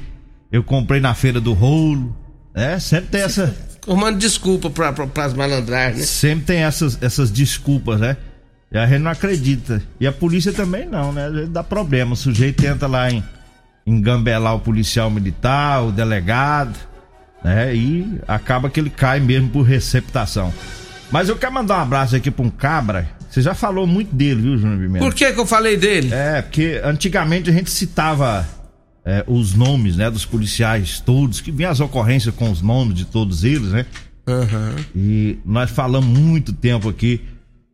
Eu 0.51 0.63
comprei 0.65 1.01
na 1.01 1.15
feira 1.15 1.41
do 1.41 1.53
rolo. 1.53 2.17
É, 2.55 2.79
sempre 2.81 3.07
tem 3.11 3.23
essa. 3.23 3.55
Arrumando 3.87 4.19
desculpa 4.19 4.71
pra, 4.71 4.93
pra, 4.93 5.07
pras 5.07 5.33
malandragens, 5.33 6.01
né? 6.01 6.07
Sempre 6.07 6.45
tem 6.47 6.59
essas, 6.63 6.99
essas 7.03 7.31
desculpas, 7.31 7.99
né? 8.01 8.17
E 8.73 8.79
a 8.79 8.87
gente 8.87 9.01
não 9.01 9.11
acredita. 9.11 9.83
E 9.99 10.07
a 10.07 10.13
polícia 10.13 10.53
também 10.53 10.87
não, 10.87 11.13
né? 11.13 11.49
Dá 11.49 11.65
problema. 11.65 12.13
O 12.13 12.17
sujeito 12.17 12.63
tenta 12.63 12.87
lá 12.87 13.11
em, 13.11 13.23
engambelar 13.87 14.55
o 14.55 14.61
policial 14.61 15.11
militar, 15.11 15.85
o 15.85 15.93
delegado, 15.93 16.79
né? 17.43 17.75
E 17.75 18.21
acaba 18.29 18.71
que 18.71 18.79
ele 18.79 18.91
cai 18.91 19.19
mesmo 19.19 19.49
por 19.49 19.63
receptação. 19.63 20.53
Mas 21.11 21.29
eu 21.29 21.37
quero 21.37 21.53
mandar 21.53 21.79
um 21.79 21.83
abraço 21.83 22.15
aqui 22.15 22.31
pra 22.31 22.45
um 22.45 22.51
cabra. 22.51 23.09
Você 23.29 23.43
já 23.43 23.55
falou 23.55 23.87
muito 23.87 24.15
dele, 24.15 24.43
viu, 24.43 24.59
Júnior 24.59 24.79
Pimenta? 24.79 25.05
Por 25.05 25.15
que 25.15 25.33
que 25.33 25.39
eu 25.41 25.47
falei 25.47 25.77
dele? 25.77 26.13
É, 26.13 26.43
porque 26.43 26.81
antigamente 26.85 27.51
a 27.51 27.53
gente 27.53 27.71
citava 27.71 28.47
é, 29.11 29.25
os 29.27 29.55
nomes, 29.55 29.97
né, 29.97 30.09
dos 30.11 30.25
policiais 30.25 31.01
todos, 31.05 31.41
que 31.41 31.51
vinha 31.51 31.71
as 31.71 31.81
ocorrências 31.81 32.33
com 32.35 32.49
os 32.51 32.63
nomes 32.63 32.95
de 32.95 33.05
todos 33.05 33.43
eles, 33.43 33.71
né? 33.73 33.85
Aham. 34.29 34.77
E 34.95 35.39
nós 35.45 35.69
falamos 35.71 36.09
muito 36.17 36.53
tempo 36.53 36.89
aqui 36.89 37.21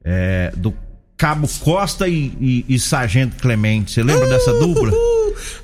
é, 0.02 0.50
do 0.56 0.72
Cabo 1.18 1.46
Costa 1.60 2.08
e, 2.08 2.32
e- 2.40 2.64
e 2.68 2.78
Sargento 2.78 3.36
Clemente. 3.36 3.90
Você 3.92 4.02
lembra 4.02 4.26
dessa 4.28 4.52
dupla? 4.58 4.90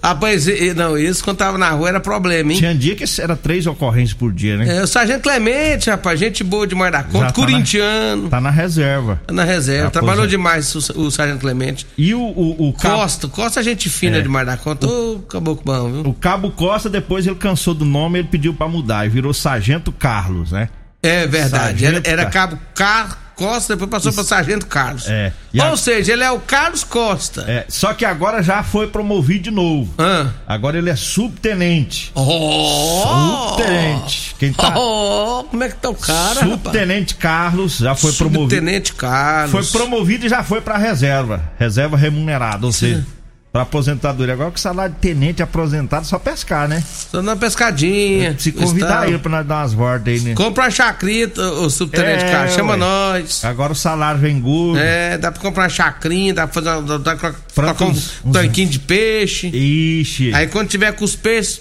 Rapaz, 0.02 0.46
não, 0.76 0.96
isso 0.98 1.22
quando 1.22 1.36
tava 1.38 1.56
na 1.58 1.70
rua 1.70 1.88
era 1.88 2.00
problema, 2.00 2.52
hein? 2.52 2.58
Tinha 2.58 2.74
dia 2.74 2.94
que 2.96 3.04
era 3.20 3.36
três 3.36 3.66
ocorrências 3.66 4.14
por 4.16 4.32
dia, 4.32 4.56
né? 4.56 4.78
É, 4.78 4.82
o 4.82 4.86
Sargento 4.86 5.22
Clemente, 5.22 5.88
rapaz, 5.90 6.18
gente 6.18 6.42
boa 6.44 6.66
demais 6.66 6.90
da 6.92 7.02
conta, 7.02 7.26
tá 7.26 7.32
corintiano, 7.32 8.28
Tá 8.28 8.40
na 8.40 8.50
reserva. 8.50 9.20
tá 9.26 9.32
na 9.32 9.44
reserva, 9.44 9.84
Já 9.84 9.90
trabalhou 9.90 10.26
demais 10.26 10.74
o, 10.74 11.00
o 11.02 11.10
Sargento 11.10 11.40
Clemente. 11.40 11.86
E 11.96 12.14
o, 12.14 12.20
o, 12.20 12.68
o 12.68 12.72
Cabo, 12.72 12.96
Costa, 12.96 13.28
Costa 13.28 13.60
é 13.60 13.62
gente 13.62 13.88
fina 13.88 14.18
É. 14.18 14.20
demais 14.20 14.46
da 14.46 14.56
conta, 14.56 14.86
ô 14.86 15.18
caboclo 15.28 15.62
bom, 15.64 15.90
viu? 16.02 16.10
o 16.10 16.14
Cabo 16.14 16.50
Costa, 16.50 16.88
depois 16.90 17.26
ele 17.26 17.36
cansou 17.36 17.74
do 17.74 17.84
nome 17.84 18.18
ele 18.18 18.28
pediu 18.28 18.52
pra 18.54 18.68
mudar 18.68 19.06
e 19.06 19.08
virou 19.08 19.32
Sargento 19.32 19.92
Carlos, 19.92 20.52
né? 20.52 20.68
É 21.02 21.26
verdade, 21.26 21.84
era, 21.84 21.94
Sargento 21.96 22.08
era 22.10 22.24
Ca- 22.26 22.30
cabo 22.30 22.58
Car 22.74 23.18
Costa, 23.46 23.75
depois 23.75 23.90
passou 23.90 24.12
pra 24.12 24.22
Sargento 24.25 24.66
Carlos. 24.66 25.08
É. 25.08 25.32
A- 25.58 25.70
Ou 25.70 25.76
seja, 25.76 26.12
ele 26.12 26.22
é 26.22 26.30
o 26.30 26.38
Carlos 26.38 26.84
Costa. 26.84 27.44
É, 27.49 27.64
só 27.68 27.92
que 27.92 28.04
agora 28.04 28.42
já 28.42 28.62
foi 28.62 28.87
promovido 28.87 29.44
de 29.44 29.50
novo. 29.50 29.92
Ah. 29.99 30.28
Agora 30.46 30.78
ele 30.78 30.88
é 30.90 30.96
subtenente. 30.96 32.11
Oh! 32.14 33.49
Subtenente. 33.49 34.34
Quem 34.38 34.52
tá. 34.52 34.75
Oh, 34.76 35.44
como 35.50 35.64
é 35.64 35.68
que 35.68 35.76
tá 35.76 35.90
o 35.90 35.94
cara, 35.94 36.40
rapaz? 36.40 36.50
Subtenente 36.50 37.14
Carlos 37.16 37.78
já 37.78 37.94
foi 37.94 38.12
promovido. 38.12 38.42
Subtenente 38.54 38.92
Carlos. 38.94 39.50
Foi 39.70 39.80
promovido 39.80 40.26
e 40.26 40.28
já 40.28 40.42
foi 40.42 40.61
pra 40.61 40.76
reserva. 40.76 41.42
Reserva 41.58 41.96
remunerada, 41.96 42.66
ou 42.66 42.72
seja, 42.72 43.04
pra 43.52 43.62
aposentadoria. 43.62 44.32
Agora 44.32 44.50
que 44.50 44.59
o 44.59 44.61
salário 44.62 44.94
de 44.94 45.00
tenente 45.00 45.42
aposentado 45.42 46.02
é 46.02 46.09
só 46.09 46.18
pescar, 46.18 46.66
né? 46.66 46.82
Só 47.11 47.21
uma 47.21 47.37
pescadinha. 47.37 48.35
Se 48.38 48.50
convidar 48.50 49.06
ele 49.06 49.18
pra 49.18 49.30
nós 49.30 49.47
dar 49.47 49.56
umas 49.61 49.75
voltas 49.75 50.09
aí, 50.09 50.21
né? 50.21 50.35
Compra 50.35 50.64
uma 50.64 50.71
chacrita, 50.71 51.42
o 51.42 51.68
subtenente 51.68 52.25
É, 52.25 52.30
Carlos. 52.30 52.54
Chama 52.54 52.73
ué. 52.73 52.76
nós. 52.78 53.44
Agora 53.44 53.73
o 53.73 53.76
salário 53.76 54.21
vem 54.21 54.40
gordo. 54.40 54.78
É, 54.80 55.18
dá 55.18 55.30
pra 55.30 55.40
comprar 55.42 55.64
uma 55.64 55.68
chacrinha, 55.68 56.32
dá 56.32 56.47
pra 56.47 56.62
fazer 56.62 56.78
uma, 56.78 56.99
dá 56.99 57.14
pra 57.16 57.35
colocar 57.54 57.85
um 57.85 57.88
uns- 57.90 58.12
uns- 58.25 58.32
tanquinho 58.32 58.68
de 58.68 58.78
peixe. 58.78 59.49
Ixi. 59.49 60.32
Aí 60.35 60.47
quando 60.47 60.68
tiver 60.68 60.92
com 60.92 61.04
os 61.04 61.14
peixes, 61.14 61.61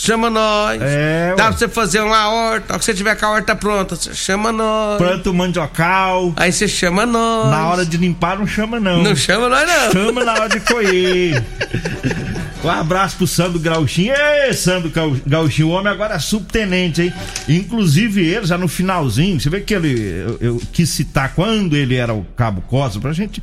chama 0.00 0.30
nós. 0.30 0.80
É, 0.82 1.34
Dá 1.36 1.44
ué. 1.44 1.48
pra 1.50 1.58
você 1.58 1.68
fazer 1.68 2.00
uma 2.00 2.28
horta. 2.28 2.78
Que 2.78 2.84
você 2.84 2.94
tiver 2.94 3.14
com 3.16 3.26
a 3.26 3.30
horta 3.30 3.54
pronta, 3.56 3.96
você 3.96 4.14
chama 4.14 4.50
nós. 4.52 4.98
Planta 4.98 5.30
o 5.30 5.34
mandiocal. 5.34 6.32
Aí 6.36 6.52
você 6.52 6.66
chama 6.68 7.04
nós. 7.06 7.50
Na 7.50 7.68
hora 7.68 7.84
de 7.86 7.96
limpar, 7.96 8.38
não 8.38 8.46
chama, 8.46 8.78
não. 8.80 9.02
Não 9.02 9.14
chama 9.16 9.48
nós, 9.48 9.66
não. 9.66 9.92
Chama 9.92 10.24
na 10.24 10.32
hora 10.32 10.48
de 10.48 10.60
colher. 10.60 11.44
Um 12.64 12.70
abraço 12.70 13.16
pro 13.18 13.26
Sandro 13.26 13.60
Gauchinho. 13.60 14.14
Ê, 14.16 14.50
Sandro 14.54 14.88
Gau- 14.88 15.14
Gauchinho, 15.26 15.68
o 15.68 15.70
homem 15.72 15.92
agora 15.92 16.14
é 16.14 16.18
subtenente, 16.18 17.02
hein? 17.02 17.12
Inclusive 17.46 18.26
ele, 18.26 18.46
já 18.46 18.56
no 18.56 18.68
finalzinho, 18.68 19.38
você 19.38 19.50
vê 19.50 19.60
que 19.60 19.74
ele. 19.74 20.00
Eu, 20.00 20.38
eu 20.40 20.62
quis 20.72 20.88
citar 20.88 21.34
quando 21.34 21.76
ele 21.76 21.94
era 21.94 22.14
o 22.14 22.24
Cabo 22.34 22.62
Costa, 22.62 22.98
pra 22.98 23.12
gente 23.12 23.42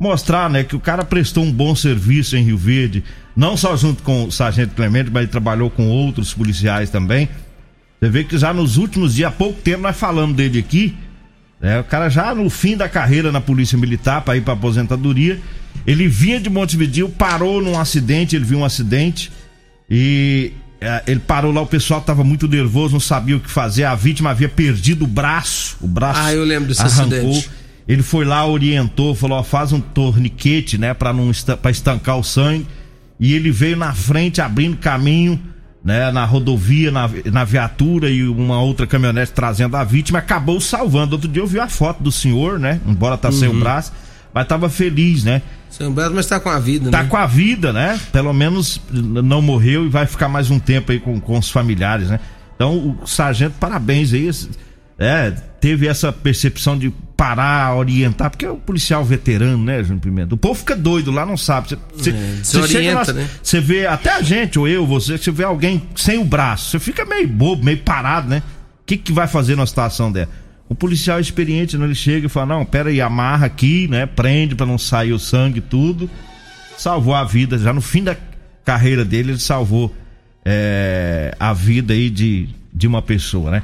mostrar, 0.00 0.48
né, 0.48 0.64
que 0.64 0.74
o 0.74 0.80
cara 0.80 1.04
prestou 1.04 1.44
um 1.44 1.52
bom 1.52 1.76
serviço 1.76 2.34
em 2.34 2.42
Rio 2.42 2.56
Verde, 2.56 3.04
não 3.36 3.54
só 3.54 3.76
junto 3.76 4.02
com 4.02 4.24
o 4.24 4.32
Sargento 4.32 4.74
Clemente, 4.74 5.10
mas 5.12 5.24
ele 5.24 5.30
trabalhou 5.30 5.70
com 5.70 5.88
outros 5.88 6.32
policiais 6.32 6.88
também. 6.88 7.28
Você 8.00 8.08
vê 8.08 8.24
que 8.24 8.38
já 8.38 8.54
nos 8.54 8.78
últimos 8.78 9.14
dias, 9.14 9.28
há 9.28 9.30
pouco 9.30 9.60
tempo, 9.60 9.82
nós 9.82 9.94
falamos 9.94 10.34
dele 10.34 10.58
aqui. 10.58 10.96
É, 11.60 11.78
o 11.78 11.84
cara 11.84 12.08
já 12.08 12.34
no 12.34 12.48
fim 12.48 12.74
da 12.74 12.88
carreira 12.88 13.30
na 13.30 13.42
Polícia 13.42 13.76
Militar 13.76 14.22
para 14.22 14.38
ir 14.38 14.40
para 14.40 14.54
aposentadoria, 14.54 15.38
ele 15.86 16.08
vinha 16.08 16.40
de 16.40 16.48
Montevideo, 16.48 17.10
parou 17.10 17.60
num 17.60 17.78
acidente, 17.78 18.34
ele 18.34 18.46
viu 18.46 18.60
um 18.60 18.64
acidente 18.64 19.30
e 19.88 20.54
é, 20.80 21.02
ele 21.06 21.20
parou 21.20 21.52
lá, 21.52 21.60
o 21.60 21.66
pessoal 21.66 22.00
tava 22.00 22.24
muito 22.24 22.48
nervoso, 22.48 22.94
não 22.94 23.00
sabia 23.00 23.36
o 23.36 23.40
que 23.40 23.50
fazer. 23.50 23.84
A 23.84 23.94
vítima 23.94 24.30
havia 24.30 24.48
perdido 24.48 25.04
o 25.04 25.06
braço, 25.06 25.76
o 25.82 25.86
braço. 25.86 26.20
Ah, 26.22 26.32
eu 26.32 26.42
lembro 26.42 26.68
desse 26.68 26.80
arrancou. 26.80 27.32
acidente. 27.32 27.59
Ele 27.88 28.02
foi 28.02 28.24
lá, 28.24 28.46
orientou, 28.46 29.14
falou: 29.14 29.38
ó, 29.38 29.42
faz 29.42 29.72
um 29.72 29.80
torniquete, 29.80 30.78
né, 30.78 30.94
para 30.94 31.12
não 31.12 31.30
para 31.60 31.70
estancar 31.70 32.18
o 32.18 32.22
sangue. 32.24 32.66
E 33.18 33.34
ele 33.34 33.50
veio 33.50 33.76
na 33.76 33.92
frente 33.92 34.40
abrindo 34.40 34.76
caminho, 34.78 35.38
né, 35.84 36.10
na 36.10 36.24
rodovia, 36.24 36.90
na, 36.90 37.08
na 37.26 37.44
viatura 37.44 38.08
e 38.10 38.22
uma 38.26 38.60
outra 38.62 38.86
caminhonete 38.86 39.32
trazendo 39.32 39.76
a 39.76 39.84
vítima, 39.84 40.18
acabou 40.18 40.60
salvando. 40.60 41.16
Outro 41.16 41.28
dia 41.28 41.42
eu 41.42 41.46
vi 41.46 41.58
a 41.58 41.68
foto 41.68 42.02
do 42.02 42.12
senhor, 42.12 42.58
né, 42.58 42.80
embora 42.86 43.16
tá 43.18 43.30
sem 43.32 43.48
o 43.48 43.52
Uhum. 43.52 43.60
braço, 43.60 43.92
mas 44.32 44.46
tava 44.46 44.68
feliz, 44.70 45.24
né? 45.24 45.42
Seu 45.68 45.90
Beto, 45.90 46.12
mas 46.14 46.26
tá 46.26 46.40
com 46.40 46.48
a 46.48 46.58
vida, 46.58 46.90
Tá 46.90 47.02
né? 47.02 47.08
com 47.08 47.16
a 47.16 47.26
vida, 47.26 47.72
né? 47.72 48.00
Pelo 48.12 48.32
menos 48.32 48.80
não 48.90 49.40
morreu 49.42 49.84
e 49.86 49.88
vai 49.88 50.06
ficar 50.06 50.28
mais 50.28 50.50
um 50.50 50.58
tempo 50.58 50.90
aí 50.92 50.98
com, 50.98 51.20
com 51.20 51.38
os 51.38 51.50
familiares, 51.50 52.08
né? 52.08 52.18
Então, 52.56 52.98
o 53.02 53.06
sargento, 53.06 53.54
parabéns 53.60 54.12
aí. 54.12 54.28
É, 54.98 55.30
teve 55.60 55.86
essa 55.86 56.12
percepção 56.12 56.76
de 56.78 56.92
parar, 57.20 57.76
orientar, 57.76 58.30
porque 58.30 58.46
é 58.46 58.50
um 58.50 58.58
policial 58.58 59.04
veterano, 59.04 59.62
né, 59.62 59.82
Júnior 59.82 60.00
Pimenta? 60.00 60.34
O 60.34 60.38
povo 60.38 60.54
fica 60.54 60.74
doido 60.74 61.10
lá, 61.10 61.26
não 61.26 61.36
sabe. 61.36 61.76
Você, 61.92 62.14
chega 62.42 62.62
orienta, 62.62 63.12
lá, 63.12 63.18
né? 63.18 63.28
Você 63.42 63.60
vê, 63.60 63.86
até 63.86 64.10
a 64.10 64.22
gente, 64.22 64.58
ou 64.58 64.66
eu, 64.66 64.86
você, 64.86 65.18
você 65.18 65.30
vê 65.30 65.44
alguém 65.44 65.82
sem 65.94 66.16
o 66.16 66.24
braço, 66.24 66.70
você 66.70 66.78
fica 66.78 67.04
meio 67.04 67.28
bobo, 67.28 67.62
meio 67.62 67.76
parado, 67.76 68.26
né? 68.26 68.42
O 68.80 68.86
que, 68.86 68.96
que 68.96 69.12
vai 69.12 69.28
fazer 69.28 69.54
numa 69.54 69.66
situação 69.66 70.10
dessa? 70.10 70.30
O 70.66 70.74
policial 70.74 71.20
experiente, 71.20 71.76
né, 71.76 71.84
ele 71.84 71.94
chega 71.94 72.24
e 72.24 72.30
fala: 72.30 72.54
Não, 72.54 72.64
pera 72.64 72.88
aí, 72.88 73.02
amarra 73.02 73.44
aqui, 73.44 73.86
né? 73.86 74.06
Prende 74.06 74.54
pra 74.54 74.64
não 74.64 74.78
sair 74.78 75.12
o 75.12 75.18
sangue 75.18 75.58
e 75.58 75.62
tudo. 75.62 76.08
Salvou 76.78 77.14
a 77.14 77.22
vida, 77.22 77.58
já 77.58 77.70
no 77.70 77.82
fim 77.82 78.02
da 78.02 78.16
carreira 78.64 79.04
dele, 79.04 79.32
ele 79.32 79.40
salvou 79.40 79.94
é, 80.42 81.36
a 81.38 81.52
vida 81.52 81.92
aí 81.92 82.08
de, 82.08 82.48
de 82.72 82.86
uma 82.86 83.02
pessoa, 83.02 83.50
né? 83.50 83.62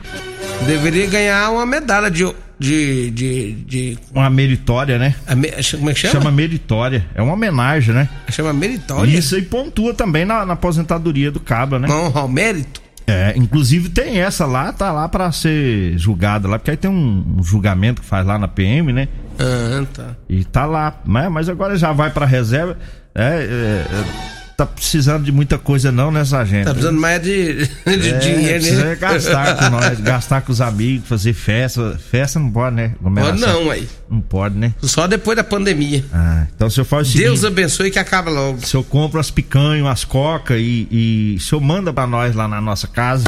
Deveria 0.66 1.06
ganhar 1.06 1.50
uma 1.50 1.66
medalha 1.66 2.10
de. 2.10 2.24
de. 2.58 3.10
de. 3.10 3.52
de 3.52 3.98
Uma 4.14 4.30
meritória, 4.30 4.98
né? 4.98 5.14
a 5.26 5.34
me- 5.34 5.50
como 5.72 5.90
é 5.90 5.94
que 5.94 6.00
chama? 6.00 6.12
Chama 6.14 6.30
meritória. 6.30 7.06
É 7.14 7.20
uma 7.22 7.34
homenagem, 7.34 7.94
né? 7.94 8.08
Chama 8.30 8.52
meritória? 8.52 9.10
Isso 9.10 9.34
aí 9.34 9.42
pontua 9.42 9.92
também 9.92 10.24
na, 10.24 10.46
na 10.46 10.54
aposentadoria 10.54 11.30
do 11.30 11.40
Cabra, 11.40 11.78
né? 11.78 11.86
Não, 11.88 12.10
ao 12.16 12.28
mérito. 12.28 12.80
É, 13.08 13.34
inclusive 13.36 13.88
tem 13.90 14.18
essa 14.20 14.44
lá, 14.46 14.72
tá 14.72 14.90
lá 14.90 15.08
pra 15.08 15.30
ser 15.30 15.96
julgada 15.96 16.48
lá, 16.48 16.58
porque 16.58 16.72
aí 16.72 16.76
tem 16.76 16.90
um, 16.90 17.36
um 17.38 17.42
julgamento 17.42 18.00
que 18.02 18.08
faz 18.08 18.26
lá 18.26 18.36
na 18.36 18.48
PM, 18.48 18.92
né? 18.92 19.06
Ah, 19.38 19.84
tá. 19.94 20.16
E 20.28 20.42
tá 20.42 20.66
lá, 20.66 21.00
né? 21.06 21.28
Mas 21.28 21.48
agora 21.48 21.76
já 21.76 21.92
vai 21.92 22.10
pra 22.10 22.26
reserva. 22.26 22.76
É, 23.14 23.22
é, 23.22 23.86
é, 23.94 24.35
tá 24.56 24.64
precisando 24.64 25.22
de 25.24 25.30
muita 25.32 25.58
coisa 25.58 25.92
não, 25.92 26.10
né, 26.10 26.24
sargento? 26.24 26.64
Tá 26.66 26.70
precisando 26.72 26.98
mais 27.00 27.22
de, 27.22 27.66
de 27.84 28.08
É, 28.08 28.18
dinheiro, 28.18 28.64
né? 28.76 28.94
gastar 28.96 29.56
com 29.56 29.68
nós, 29.76 30.00
gastar 30.00 30.40
com 30.40 30.50
os 30.52 30.60
amigos, 30.60 31.08
fazer 31.08 31.32
festa. 31.34 31.98
Festa 32.10 32.38
não 32.38 32.50
pode, 32.50 32.74
né? 32.76 32.88
Pode 33.02 33.18
Aglomeração. 33.20 33.64
não, 33.64 33.70
aí. 33.70 33.88
Não 34.10 34.20
pode, 34.20 34.56
né? 34.56 34.72
Só 34.82 35.06
depois 35.06 35.36
da 35.36 35.44
pandemia. 35.44 36.04
Ah, 36.12 36.46
então 36.54 36.70
se 36.70 36.80
eu 36.80 36.84
faço 36.84 37.02
o 37.02 37.06
seguinte, 37.12 37.24
Deus 37.24 37.44
abençoe 37.44 37.90
que 37.90 37.98
acaba 37.98 38.30
logo. 38.30 38.64
se 38.64 38.74
eu 38.74 38.82
compro 38.82 39.20
as 39.20 39.30
picanhas, 39.30 39.86
as 39.86 40.04
coca 40.04 40.56
e, 40.56 40.88
e 40.90 41.40
se 41.40 41.52
eu 41.52 41.60
manda 41.60 41.92
pra 41.92 42.06
nós 42.06 42.34
lá 42.34 42.48
na 42.48 42.60
nossa 42.60 42.86
casa, 42.86 43.24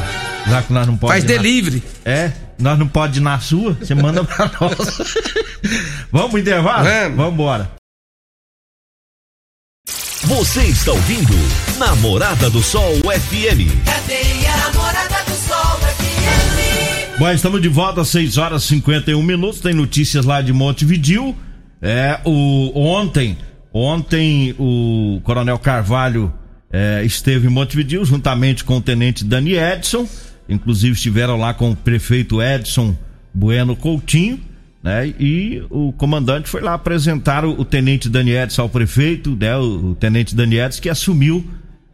já 0.49 0.63
que 0.63 0.73
nós 0.73 0.87
não 0.87 0.97
podemos. 0.97 1.23
Faz 1.23 1.25
delivery. 1.25 1.83
É, 2.05 2.33
nós 2.59 2.79
não 2.79 2.89
pode 2.89 3.19
ir 3.19 3.23
na 3.23 3.39
sua, 3.39 3.75
você 3.75 3.95
manda 3.95 4.25
pra 4.25 4.51
nós. 4.61 4.99
Vamos 6.11 6.31
pro 6.31 6.39
intervalo? 6.39 6.85
Vamos. 6.85 7.17
Vamos 7.17 7.33
embora. 7.35 7.71
Você 10.25 10.65
está 10.65 10.93
ouvindo 10.93 11.33
Namorada 11.79 12.51
do 12.51 12.61
Sol 12.61 12.93
FM. 12.97 13.71
Cadeia 13.85 14.57
Namorada 14.57 15.25
do 15.25 15.33
Sol 15.33 15.79
FM. 15.79 17.19
Bom, 17.21 17.31
estamos 17.31 17.63
de 17.63 17.69
volta 17.69 18.01
às 18.01 18.09
6 18.09 18.37
horas 18.37 18.65
e 18.65 18.67
51 18.69 19.23
minutos. 19.23 19.61
Tem 19.61 19.73
notícias 19.73 20.25
lá 20.25 20.43
de 20.43 20.53
Montevidil. 20.53 21.37
É, 21.81 22.19
o, 22.25 22.73
ontem, 22.75 23.39
ontem 23.73 24.57
o 24.59 25.21
Coronel 25.23 25.59
Carvalho 25.59 26.35
é, 26.71 27.03
esteve 27.05 27.47
em 27.47 27.51
Montevidil 27.51 28.05
juntamente 28.05 28.65
com 28.65 28.79
o 28.79 28.83
Tenente 28.83 29.25
Dani 29.25 29.55
Edson. 29.55 30.07
Inclusive 30.49 30.95
estiveram 30.95 31.39
lá 31.39 31.55
com 31.55 31.71
o 31.71 31.77
prefeito 31.77 32.43
Edson 32.43 32.95
Bueno 33.33 33.77
Coutinho. 33.77 34.48
Né? 34.83 35.09
E 35.19 35.63
o 35.71 35.93
comandante 35.93 36.49
foi 36.49 36.61
lá 36.61 36.75
apresentar 36.75 37.45
o, 37.45 37.61
o 37.61 37.65
Tenente 37.65 38.09
Dani 38.09 38.31
Edson 38.31 38.63
ao 38.63 38.69
prefeito, 38.69 39.37
né? 39.39 39.57
O, 39.57 39.91
o 39.91 39.95
Tenente 39.95 40.37
Dani 40.37 40.57
Edson 40.59 40.81
que 40.81 40.89
assumiu 40.89 41.45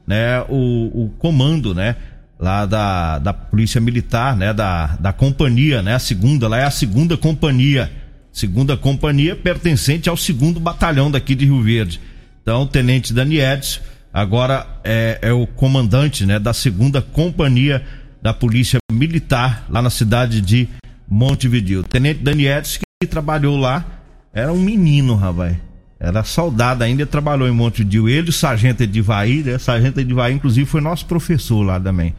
né, 0.06 0.40
o, 0.48 1.04
o 1.04 1.08
comando, 1.18 1.74
né, 1.74 1.96
lá 2.38 2.66
da, 2.66 3.18
da 3.18 3.32
Polícia 3.32 3.80
Militar, 3.80 4.36
né, 4.36 4.52
da, 4.52 4.96
da 4.96 5.12
companhia, 5.12 5.82
né, 5.82 5.94
a 5.94 5.98
segunda, 5.98 6.48
lá 6.48 6.58
é 6.58 6.64
a 6.64 6.70
segunda 6.70 7.16
companhia, 7.16 7.90
segunda 8.32 8.76
companhia 8.76 9.34
pertencente 9.34 10.08
ao 10.08 10.16
segundo 10.16 10.60
batalhão 10.60 11.10
daqui 11.10 11.34
de 11.34 11.44
Rio 11.44 11.62
Verde. 11.62 12.00
Então, 12.42 12.62
o 12.62 12.66
Tenente 12.66 13.12
Dani 13.14 13.38
Edson 13.38 13.80
agora 14.12 14.66
é, 14.84 15.18
é 15.22 15.32
o 15.32 15.46
comandante, 15.46 16.26
né, 16.26 16.38
da 16.38 16.52
segunda 16.52 17.00
companhia 17.00 17.82
da 18.20 18.32
Polícia 18.32 18.78
Militar 18.92 19.66
lá 19.68 19.82
na 19.82 19.90
cidade 19.90 20.40
de 20.40 20.68
Montevideo. 21.14 21.84
Tenente 21.84 22.24
Dani 22.24 22.46
Edson 22.46 22.80
que 23.00 23.06
trabalhou 23.06 23.56
lá 23.56 23.84
era 24.32 24.52
um 24.52 24.58
menino, 24.58 25.14
rapaz. 25.14 25.56
Era 26.00 26.24
soldado 26.24 26.82
ainda, 26.82 27.06
trabalhou 27.06 27.46
em 27.46 27.52
Montevideo. 27.52 28.08
Ele, 28.08 28.30
o 28.30 28.32
sargento 28.32 28.82
Edivaí, 28.82 29.44
né? 29.44 29.56
Sargento 29.58 30.00
Edivaí, 30.00 30.34
inclusive, 30.34 30.66
foi 30.66 30.80
nosso 30.80 31.06
professor 31.06 31.62
lá 31.62 31.78
também. 31.78 32.14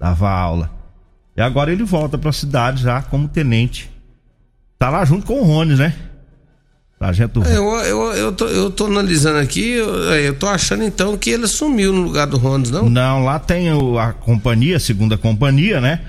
Dava 0.00 0.30
aula. 0.30 0.70
E 1.36 1.42
agora 1.42 1.70
ele 1.70 1.84
volta 1.84 2.16
pra 2.16 2.32
cidade 2.32 2.82
já 2.82 3.02
como 3.02 3.28
tenente. 3.28 3.90
Tá 4.78 4.88
lá 4.88 5.04
junto 5.04 5.26
com 5.26 5.40
o 5.40 5.44
Rony, 5.44 5.76
né? 5.76 5.94
Sargento 6.98 7.40
Eu, 7.44 7.64
eu, 7.76 8.02
eu, 8.14 8.32
tô, 8.32 8.46
eu 8.46 8.70
tô 8.70 8.86
analisando 8.86 9.38
aqui, 9.38 9.70
eu, 9.70 9.88
eu 10.14 10.34
tô 10.34 10.46
achando 10.48 10.82
então 10.82 11.16
que 11.16 11.30
ele 11.30 11.46
sumiu 11.46 11.92
no 11.92 12.02
lugar 12.02 12.26
do 12.26 12.36
Rondes, 12.36 12.70
não? 12.72 12.90
Não, 12.90 13.24
lá 13.24 13.38
tem 13.38 13.72
o- 13.72 13.96
a 13.98 14.12
companhia, 14.12 14.76
a 14.78 14.80
segunda 14.80 15.16
companhia, 15.16 15.80
né? 15.80 16.00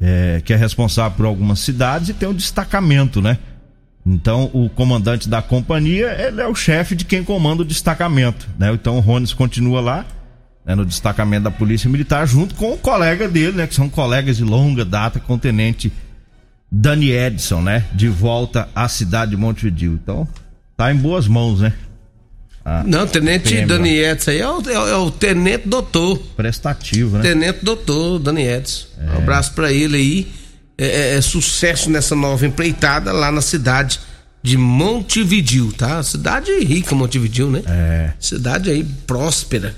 É, 0.00 0.42
que 0.44 0.52
é 0.52 0.56
responsável 0.56 1.16
por 1.16 1.26
algumas 1.26 1.60
cidades 1.60 2.08
e 2.08 2.14
tem 2.14 2.28
o 2.28 2.34
destacamento, 2.34 3.22
né? 3.22 3.38
Então, 4.04 4.50
o 4.52 4.68
comandante 4.68 5.28
da 5.28 5.40
companhia, 5.42 6.08
ele 6.28 6.40
é 6.40 6.46
o 6.46 6.54
chefe 6.54 6.94
de 6.96 7.04
quem 7.04 7.22
comanda 7.24 7.62
o 7.62 7.64
destacamento, 7.64 8.48
né? 8.58 8.72
Então, 8.72 8.96
o 8.96 9.00
Rones 9.00 9.32
continua 9.32 9.80
lá, 9.80 10.04
né, 10.64 10.74
no 10.74 10.84
destacamento 10.84 11.44
da 11.44 11.50
Polícia 11.52 11.88
Militar, 11.90 12.26
junto 12.26 12.54
com 12.56 12.72
o 12.72 12.76
colega 12.78 13.28
dele, 13.28 13.56
né? 13.58 13.66
Que 13.66 13.74
são 13.74 13.88
colegas 13.88 14.36
de 14.36 14.44
longa 14.44 14.84
data, 14.84 15.20
com 15.20 15.34
o 15.34 15.38
tenente 15.38 15.92
Dani 16.70 17.10
Edson, 17.10 17.60
né? 17.62 17.84
De 17.92 18.08
volta 18.08 18.68
à 18.74 18.88
cidade 18.88 19.30
de 19.32 19.36
Montevideo. 19.36 19.94
Então, 19.94 20.26
tá 20.76 20.92
em 20.92 20.96
boas 20.96 21.26
mãos, 21.26 21.60
né? 21.60 21.72
Ah, 22.64 22.82
Não, 22.84 23.06
Tenente 23.06 23.48
PM, 23.50 23.66
Dani 23.66 23.90
Edson 23.96 24.30
aí 24.32 24.38
é 24.40 24.48
o, 24.50 24.60
é 24.68 24.78
o- 24.78 24.88
é 24.88 24.96
o 24.96 25.10
Tenente 25.10 25.68
Doutor. 25.68 26.18
prestativo, 26.36 27.16
né? 27.18 27.22
Tenente 27.22 27.64
Doutor 27.64 28.18
Dani 28.18 28.42
Edson. 28.42 28.86
Um 29.00 29.18
abraço 29.18 29.52
pra 29.52 29.72
ele 29.72 29.96
aí. 29.96 30.32
É, 30.76 30.86
é- 30.86 31.14
é 31.16 31.20
sucesso 31.20 31.88
nessa 31.88 32.14
nova 32.16 32.44
empreitada 32.44 33.12
lá 33.12 33.30
na 33.30 33.40
cidade 33.40 34.00
de 34.42 34.56
Montevidil, 34.58 35.72
tá? 35.72 36.02
Cidade 36.02 36.50
rica, 36.64 36.94
Montevidil, 36.94 37.50
né? 37.50 37.62
É. 37.66 38.12
Cidade 38.18 38.68
aí 38.70 38.84
próspera. 39.06 39.74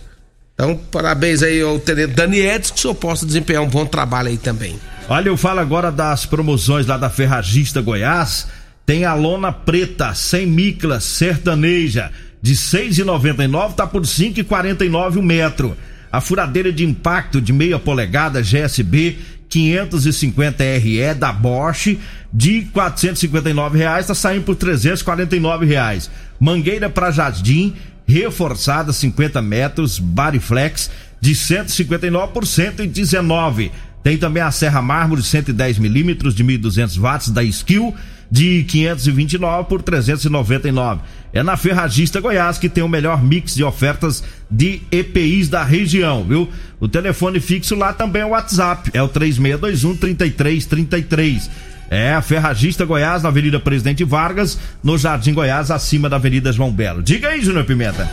Então, 0.61 0.77
parabéns 0.91 1.41
aí 1.41 1.63
ao 1.63 1.79
Tenente 1.79 2.15
Dani 2.15 2.41
Edson, 2.41 2.75
que 2.75 2.79
o 2.81 2.83
senhor 2.83 2.95
possa 2.97 3.25
desempenhar 3.25 3.63
um 3.63 3.69
bom 3.69 3.87
trabalho 3.87 4.27
aí 4.27 4.37
também. 4.37 4.77
Olha, 5.09 5.29
eu 5.29 5.37
falo 5.37 5.61
agora 5.61 5.93
das 5.93 6.27
promoções 6.27 6.85
lá 6.85 6.99
da 6.99 7.09
Ferragista 7.09 7.81
Goiás. 7.81 8.49
Tem 8.85 9.05
a 9.05 9.15
lona 9.15 9.53
preta, 9.53 10.13
sem 10.15 10.49
micla, 10.49 10.99
sertaneja, 10.99 12.11
de 12.43 12.55
R$ 12.55 12.59
6,99 12.59 13.75
tá 13.75 13.87
por 13.87 14.03
R$ 14.03 14.09
5,49 14.09 15.17
o 15.19 15.23
metro. 15.23 15.77
A 16.11 16.21
furadeira 16.21 16.73
de 16.73 16.85
impacto 16.85 17.41
de 17.41 17.53
meia 17.53 17.79
polegada 17.79 18.43
GSB 18.43 19.17
550 19.49 20.65
RE 20.65 21.15
da 21.15 21.33
Bosch 21.33 21.97
de 22.33 22.63
459 22.73 23.79
reais 23.79 24.09
tá 24.09 24.15
saindo 24.15 24.43
por 24.43 24.57
349 24.57 25.67
reais. 25.67 26.11
Mangueira 26.41 26.91
para 26.91 27.13
jardim 27.13 27.77
reforçada 28.09 28.93
50 28.93 29.43
metros, 29.43 29.99
Bariflex 29.99 30.91
de 31.21 31.35
159 31.35 32.33
por 32.33 32.47
119. 32.47 33.71
Tem 34.03 34.17
também 34.17 34.43
a 34.43 34.51
Serra 34.51 34.81
Mármore 34.81 35.23
110 35.23 35.79
milímetros 35.79 36.35
de 36.35 36.43
1.200 36.43 36.99
watts 36.99 37.29
da 37.29 37.45
Skill 37.45 37.95
de 38.31 38.65
529 38.65 39.69
por 39.69 39.83
399. 39.83 41.03
É 41.33 41.43
na 41.43 41.57
Ferragista 41.57 42.21
Goiás 42.21 42.59
que 42.59 42.69
tem 42.69 42.83
o 42.83 42.89
melhor 42.89 43.23
mix 43.23 43.55
de 43.55 43.65
ofertas 43.65 44.25
de 44.51 44.81
EPIs 44.91 45.49
da 45.49 45.63
região, 45.63 46.25
viu? 46.25 46.49
O 46.81 46.89
telefone 46.89 47.41
fixo 47.41 47.75
lá 47.75 47.93
também 47.93 48.23
é 48.23 48.27
o 48.27 48.31
WhatsApp, 48.31 48.91
é 48.95 49.03
o 49.03 49.09
3621 49.09 49.97
3333. 49.97 51.51
É, 51.91 52.13
a 52.13 52.23
Ferragista 52.23 52.85
Goiás, 52.85 53.23
na 53.23 53.31
Avenida 53.31 53.59
Presidente 53.59 54.05
Vargas, 54.05 54.59
no 54.83 54.99
Jardim 54.99 55.33
Goiás, 55.33 55.71
acima 55.71 56.09
da 56.09 56.17
Avenida 56.17 56.53
João 56.53 56.71
Belo. 56.71 57.03
Diga 57.03 57.29
aí, 57.29 57.41
Júnior 57.41 57.65
Pimenta. 57.65 58.11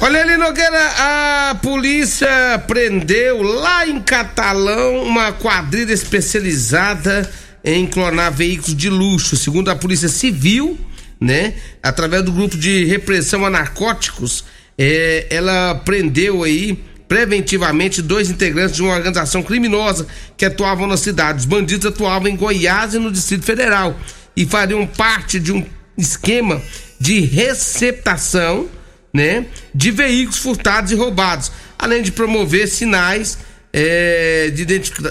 Olha 0.00 0.20
ali, 0.20 0.36
Nogueira, 0.36 0.90
a 0.98 1.54
polícia 1.62 2.28
prendeu 2.66 3.42
lá 3.42 3.86
em 3.86 4.00
Catalão 4.00 5.02
uma 5.04 5.32
quadrilha 5.32 5.92
especializada 5.92 7.30
em 7.64 7.86
clonar 7.86 8.32
veículos 8.32 8.76
de 8.76 8.88
luxo. 8.88 9.36
Segundo 9.36 9.70
a 9.70 9.76
Polícia 9.76 10.08
Civil, 10.08 10.78
né, 11.20 11.54
através 11.82 12.24
do 12.24 12.32
grupo 12.32 12.56
de 12.56 12.84
repressão 12.84 13.46
a 13.46 13.50
narcóticos, 13.50 14.44
é, 14.76 15.26
ela 15.30 15.74
prendeu 15.84 16.42
aí 16.42 16.82
preventivamente 17.12 18.00
dois 18.00 18.30
integrantes 18.30 18.74
de 18.74 18.80
uma 18.80 18.94
organização 18.94 19.42
criminosa 19.42 20.06
que 20.34 20.46
atuavam 20.46 20.86
na 20.86 20.96
cidade. 20.96 21.40
Os 21.40 21.44
bandidos 21.44 21.84
atuavam 21.84 22.26
em 22.26 22.34
Goiás 22.34 22.94
e 22.94 22.98
no 22.98 23.12
Distrito 23.12 23.44
Federal 23.44 23.94
e 24.34 24.46
fariam 24.46 24.86
parte 24.86 25.38
de 25.38 25.52
um 25.52 25.62
esquema 25.94 26.62
de 26.98 27.20
receptação, 27.20 28.66
né, 29.12 29.44
de 29.74 29.90
veículos 29.90 30.38
furtados 30.38 30.90
e 30.90 30.94
roubados, 30.94 31.52
além 31.78 32.02
de 32.02 32.12
promover 32.12 32.66
sinais 32.66 33.36
é, 33.74 34.48
de 34.48 34.66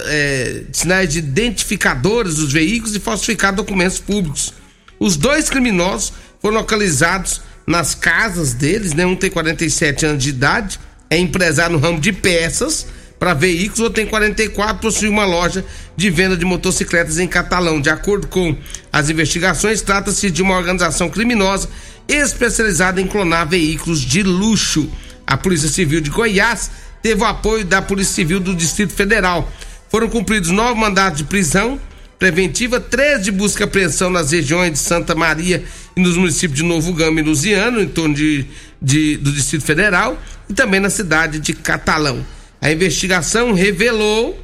é, 0.06 0.62
sinais 0.72 1.08
de 1.08 1.20
identificadores 1.20 2.34
dos 2.34 2.52
veículos 2.52 2.96
e 2.96 2.98
falsificar 2.98 3.54
documentos 3.54 4.00
públicos. 4.00 4.52
Os 4.98 5.16
dois 5.16 5.48
criminosos 5.48 6.12
foram 6.40 6.56
localizados 6.56 7.42
nas 7.64 7.94
casas 7.94 8.54
deles, 8.54 8.92
né? 8.92 9.06
Um 9.06 9.14
tem 9.14 9.30
47 9.30 10.04
anos 10.04 10.24
de 10.24 10.30
idade, 10.30 10.80
é 11.12 11.18
empresário 11.18 11.76
no 11.76 11.78
ramo 11.78 12.00
de 12.00 12.10
peças 12.10 12.86
para 13.18 13.34
veículos, 13.34 13.80
outro 13.80 13.94
tem 13.94 14.06
44, 14.06 14.78
possui 14.78 15.08
uma 15.08 15.24
loja 15.26 15.64
de 15.94 16.10
venda 16.10 16.36
de 16.36 16.44
motocicletas 16.44 17.18
em 17.18 17.28
Catalão. 17.28 17.80
De 17.80 17.90
acordo 17.90 18.26
com 18.26 18.56
as 18.90 19.10
investigações, 19.10 19.82
trata-se 19.82 20.30
de 20.30 20.40
uma 20.42 20.56
organização 20.56 21.10
criminosa 21.10 21.68
especializada 22.08 23.00
em 23.00 23.06
clonar 23.06 23.46
veículos 23.46 24.00
de 24.00 24.22
luxo. 24.22 24.88
A 25.26 25.36
Polícia 25.36 25.68
Civil 25.68 26.00
de 26.00 26.10
Goiás 26.10 26.70
teve 27.02 27.22
o 27.22 27.26
apoio 27.26 27.64
da 27.64 27.82
Polícia 27.82 28.14
Civil 28.14 28.40
do 28.40 28.54
Distrito 28.54 28.94
Federal. 28.94 29.52
Foram 29.90 30.08
cumpridos 30.08 30.50
nove 30.50 30.80
mandatos 30.80 31.18
de 31.18 31.24
prisão 31.24 31.78
preventiva, 32.18 32.80
três 32.80 33.22
de 33.22 33.30
busca 33.30 33.62
e 33.62 33.66
apreensão 33.66 34.08
nas 34.08 34.30
regiões 34.30 34.72
de 34.72 34.78
Santa 34.78 35.14
Maria 35.14 35.62
e 35.94 36.00
nos 36.00 36.16
municípios 36.16 36.58
de 36.58 36.64
Novo 36.64 36.92
Gama 36.92 37.20
e 37.20 37.22
Luziano, 37.22 37.80
em 37.80 37.88
torno 37.88 38.14
de, 38.14 38.46
de, 38.82 39.16
do 39.16 39.30
Distrito 39.30 39.64
Federal, 39.64 40.20
e 40.48 40.52
também 40.52 40.80
na 40.80 40.90
cidade 40.90 41.38
de 41.38 41.52
Catalão. 41.52 42.24
A 42.60 42.70
investigação 42.70 43.52
revelou 43.52 44.38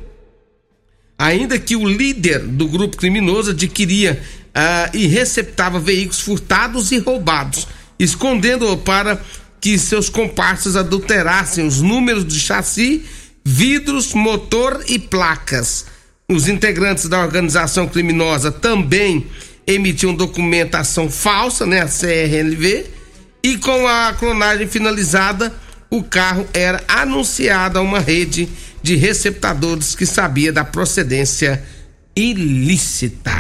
ainda 1.18 1.59
que 1.59 1.74
o 1.74 1.87
líder 1.87 2.40
do 2.40 2.68
grupo 2.68 2.96
criminoso 2.96 3.51
adquiria 3.51 4.22
uh, 4.48 4.96
e 4.96 5.07
receptava 5.07 5.81
veículos 5.81 6.20
furtados 6.20 6.92
e 6.92 6.98
roubados, 6.98 7.66
escondendo 7.98 8.77
para 8.79 9.20
que 9.61 9.77
seus 9.77 10.09
comparsas 10.09 10.77
adulterassem 10.77 11.66
os 11.66 11.83
números 11.83 12.24
de 12.24 12.38
chassi, 12.38 13.05
vidros, 13.44 14.14
motor 14.14 14.85
e 14.87 14.98
placas. 14.98 15.87
Os 16.31 16.46
integrantes 16.46 17.09
da 17.09 17.20
organização 17.20 17.88
criminosa 17.88 18.53
também 18.53 19.27
emitiam 19.66 20.14
documentação 20.14 21.11
falsa, 21.11 21.66
né, 21.66 21.81
a 21.81 21.87
CRLV, 21.87 22.97
e 23.42 23.57
com 23.57 23.87
a 23.87 24.12
clonagem 24.12 24.66
finalizada, 24.66 25.53
o 25.90 26.03
carro 26.03 26.46
era 26.53 26.83
anunciado 26.88 27.79
a 27.79 27.83
uma 27.83 28.01
rede 28.01 28.48
de 28.83 28.96
receptadores 28.96 29.94
que 29.94 30.05
sabia 30.05 30.53
da 30.53 30.64
procedência 30.64 31.62
ilícita. 32.14 33.33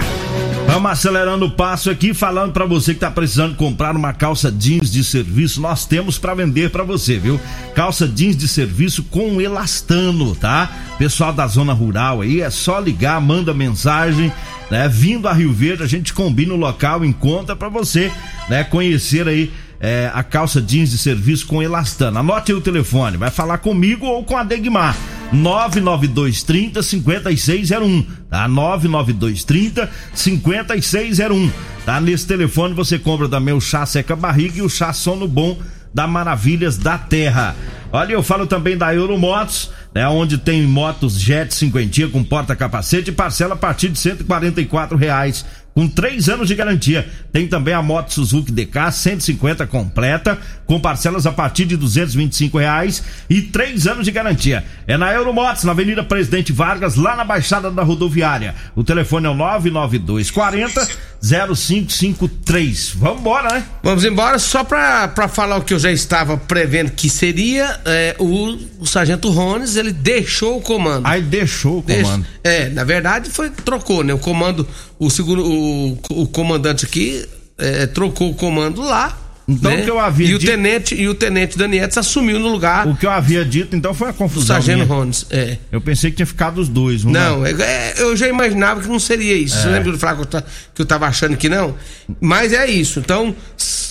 Vamos 0.66 0.90
acelerando 0.92 1.46
o 1.46 1.50
passo 1.50 1.90
aqui, 1.90 2.12
falando 2.12 2.52
para 2.52 2.66
você 2.66 2.92
que 2.94 3.00
tá 3.00 3.10
precisando 3.10 3.56
comprar 3.56 3.96
uma 3.96 4.12
calça 4.12 4.52
jeans 4.52 4.90
de 4.92 5.02
serviço, 5.02 5.60
nós 5.60 5.86
temos 5.86 6.18
para 6.18 6.34
vender 6.34 6.70
para 6.70 6.84
você, 6.84 7.18
viu? 7.18 7.40
Calça 7.74 8.06
jeans 8.06 8.36
de 8.36 8.46
serviço 8.46 9.02
com 9.04 9.40
elastano, 9.40 10.36
tá? 10.36 10.70
Pessoal 10.98 11.32
da 11.32 11.46
zona 11.46 11.72
rural 11.72 12.20
aí, 12.20 12.42
é 12.42 12.50
só 12.50 12.78
ligar, 12.78 13.20
manda 13.20 13.54
mensagem, 13.54 14.32
né? 14.70 14.88
Vindo 14.88 15.26
a 15.26 15.32
Rio 15.32 15.52
Verde, 15.52 15.82
a 15.82 15.86
gente 15.86 16.12
combina 16.12 16.52
o 16.52 16.58
local, 16.58 17.04
encontra 17.04 17.56
para 17.56 17.70
você, 17.70 18.12
né? 18.48 18.62
Conhecer 18.62 19.26
aí 19.26 19.50
é, 19.80 20.10
a 20.12 20.22
calça 20.22 20.60
jeans 20.60 20.90
de 20.90 20.98
serviço 20.98 21.46
com 21.46 21.62
elastano. 21.62 22.18
Anote 22.18 22.52
aí 22.52 22.58
o 22.58 22.60
telefone, 22.60 23.16
vai 23.16 23.30
falar 23.30 23.58
comigo 23.58 24.06
ou 24.06 24.24
com 24.24 24.36
a 24.36 24.42
Degmar. 24.42 24.96
99230 25.32 26.82
5601, 26.82 28.06
tá? 28.30 28.48
99230 28.48 29.90
5601. 30.14 31.50
Tá? 31.84 32.00
Nesse 32.00 32.26
telefone 32.26 32.74
você 32.74 32.98
compra 32.98 33.28
também 33.28 33.54
o 33.54 33.60
chá 33.60 33.84
seca 33.84 34.16
barriga 34.16 34.58
e 34.58 34.62
o 34.62 34.68
chá 34.68 34.92
sono 34.92 35.28
bom 35.28 35.58
da 35.92 36.06
Maravilhas 36.06 36.76
da 36.78 36.98
Terra. 36.98 37.54
Olha, 37.90 38.12
eu 38.12 38.22
falo 38.22 38.46
também 38.46 38.76
da 38.76 38.94
Euromotos, 38.94 39.70
né, 39.94 40.06
onde 40.06 40.36
tem 40.36 40.62
motos 40.62 41.18
Jet 41.18 41.54
50 41.54 42.08
com 42.08 42.22
porta-capacete 42.22 43.10
e 43.10 43.14
parcela 43.14 43.54
a 43.54 43.56
partir 43.56 43.88
de 43.88 43.98
144 43.98 44.96
reais 44.96 45.46
com 45.78 45.86
três 45.86 46.28
anos 46.28 46.48
de 46.48 46.56
garantia. 46.56 47.08
Tem 47.32 47.46
também 47.46 47.72
a 47.72 47.80
moto 47.80 48.12
Suzuki 48.12 48.50
DK 48.50 48.90
150 48.90 49.64
completa, 49.68 50.36
com 50.66 50.80
parcelas 50.80 51.24
a 51.24 51.30
partir 51.30 51.66
de 51.66 51.76
225 51.76 52.58
reais 52.58 53.00
e 53.30 53.42
três 53.42 53.86
anos 53.86 54.04
de 54.04 54.10
garantia. 54.10 54.64
É 54.88 54.96
na 54.96 55.12
Euromotos, 55.12 55.62
na 55.62 55.70
Avenida 55.70 56.02
Presidente 56.02 56.52
Vargas, 56.52 56.96
lá 56.96 57.14
na 57.14 57.24
Baixada 57.24 57.70
da 57.70 57.84
Rodoviária. 57.84 58.56
O 58.74 58.82
telefone 58.82 59.28
é 59.28 59.30
o 59.30 59.34
99240 59.34 60.88
0553. 61.20 62.94
Vamos 62.96 63.20
embora, 63.20 63.54
né? 63.54 63.64
Vamos 63.82 64.04
embora, 64.04 64.38
só 64.38 64.62
pra, 64.64 65.08
pra 65.08 65.28
falar 65.28 65.56
o 65.56 65.62
que 65.62 65.74
eu 65.74 65.78
já 65.78 65.90
estava 65.90 66.36
prevendo 66.36 66.92
que 66.92 67.10
seria, 67.10 67.80
é, 67.84 68.16
o, 68.18 68.56
o 68.80 68.86
Sargento 68.86 69.30
Rones, 69.30 69.76
ele 69.76 69.92
deixou 69.92 70.58
o 70.58 70.60
comando. 70.60 71.06
Aí 71.06 71.22
deixou 71.22 71.78
o 71.78 71.82
comando. 71.82 72.26
É, 72.42 72.68
na 72.68 72.84
verdade 72.84 73.30
foi, 73.30 73.50
trocou, 73.50 74.04
né? 74.04 74.14
O 74.14 74.18
comando, 74.18 74.66
o 74.98 75.10
seguro, 75.10 75.44
o, 75.44 75.67
o 76.10 76.26
comandante 76.26 76.84
aqui 76.84 77.24
é, 77.56 77.86
trocou 77.86 78.30
o 78.30 78.34
comando 78.34 78.82
lá. 78.82 79.16
Então 79.50 79.70
né? 79.70 79.80
o 79.80 79.84
que 79.84 79.90
eu 79.90 79.98
havia 79.98 80.26
e 80.28 80.34
o 80.34 80.38
dito- 80.38 80.50
tenente 80.52 80.94
e 80.94 81.08
o 81.08 81.14
tenente 81.14 81.56
Danietes 81.56 81.96
assumiu 81.96 82.38
no 82.38 82.48
lugar 82.52 82.86
O 82.86 82.94
que 82.94 83.06
eu 83.06 83.10
havia 83.10 83.42
dito, 83.46 83.74
então, 83.74 83.94
foi 83.94 84.10
a 84.10 84.12
confusão. 84.12 84.48
sargento 84.56 84.80
minha. 84.84 84.86
Rones. 84.94 85.24
É. 85.30 85.56
Eu 85.72 85.80
pensei 85.80 86.10
que 86.10 86.16
tinha 86.16 86.26
ficado 86.26 86.58
os 86.60 86.68
dois, 86.68 87.02
não, 87.02 87.12
Não, 87.12 87.46
é- 87.46 87.52
é- 87.52 87.94
eu 87.96 88.14
já 88.14 88.28
imaginava 88.28 88.82
que 88.82 88.88
não 88.88 88.98
seria 88.98 89.34
isso. 89.34 89.56
É. 89.56 89.62
Você 89.62 89.68
lembra 89.68 89.90
do 89.92 89.98
Flávio 89.98 90.26
que 90.26 90.36
eu 90.36 90.40
ta- 90.42 90.46
que 90.74 90.82
eu 90.82 90.84
tava 90.84 91.06
achando 91.06 91.34
que 91.34 91.48
não? 91.48 91.74
Mas 92.20 92.52
é 92.52 92.68
isso. 92.70 92.98
Então, 93.00 93.34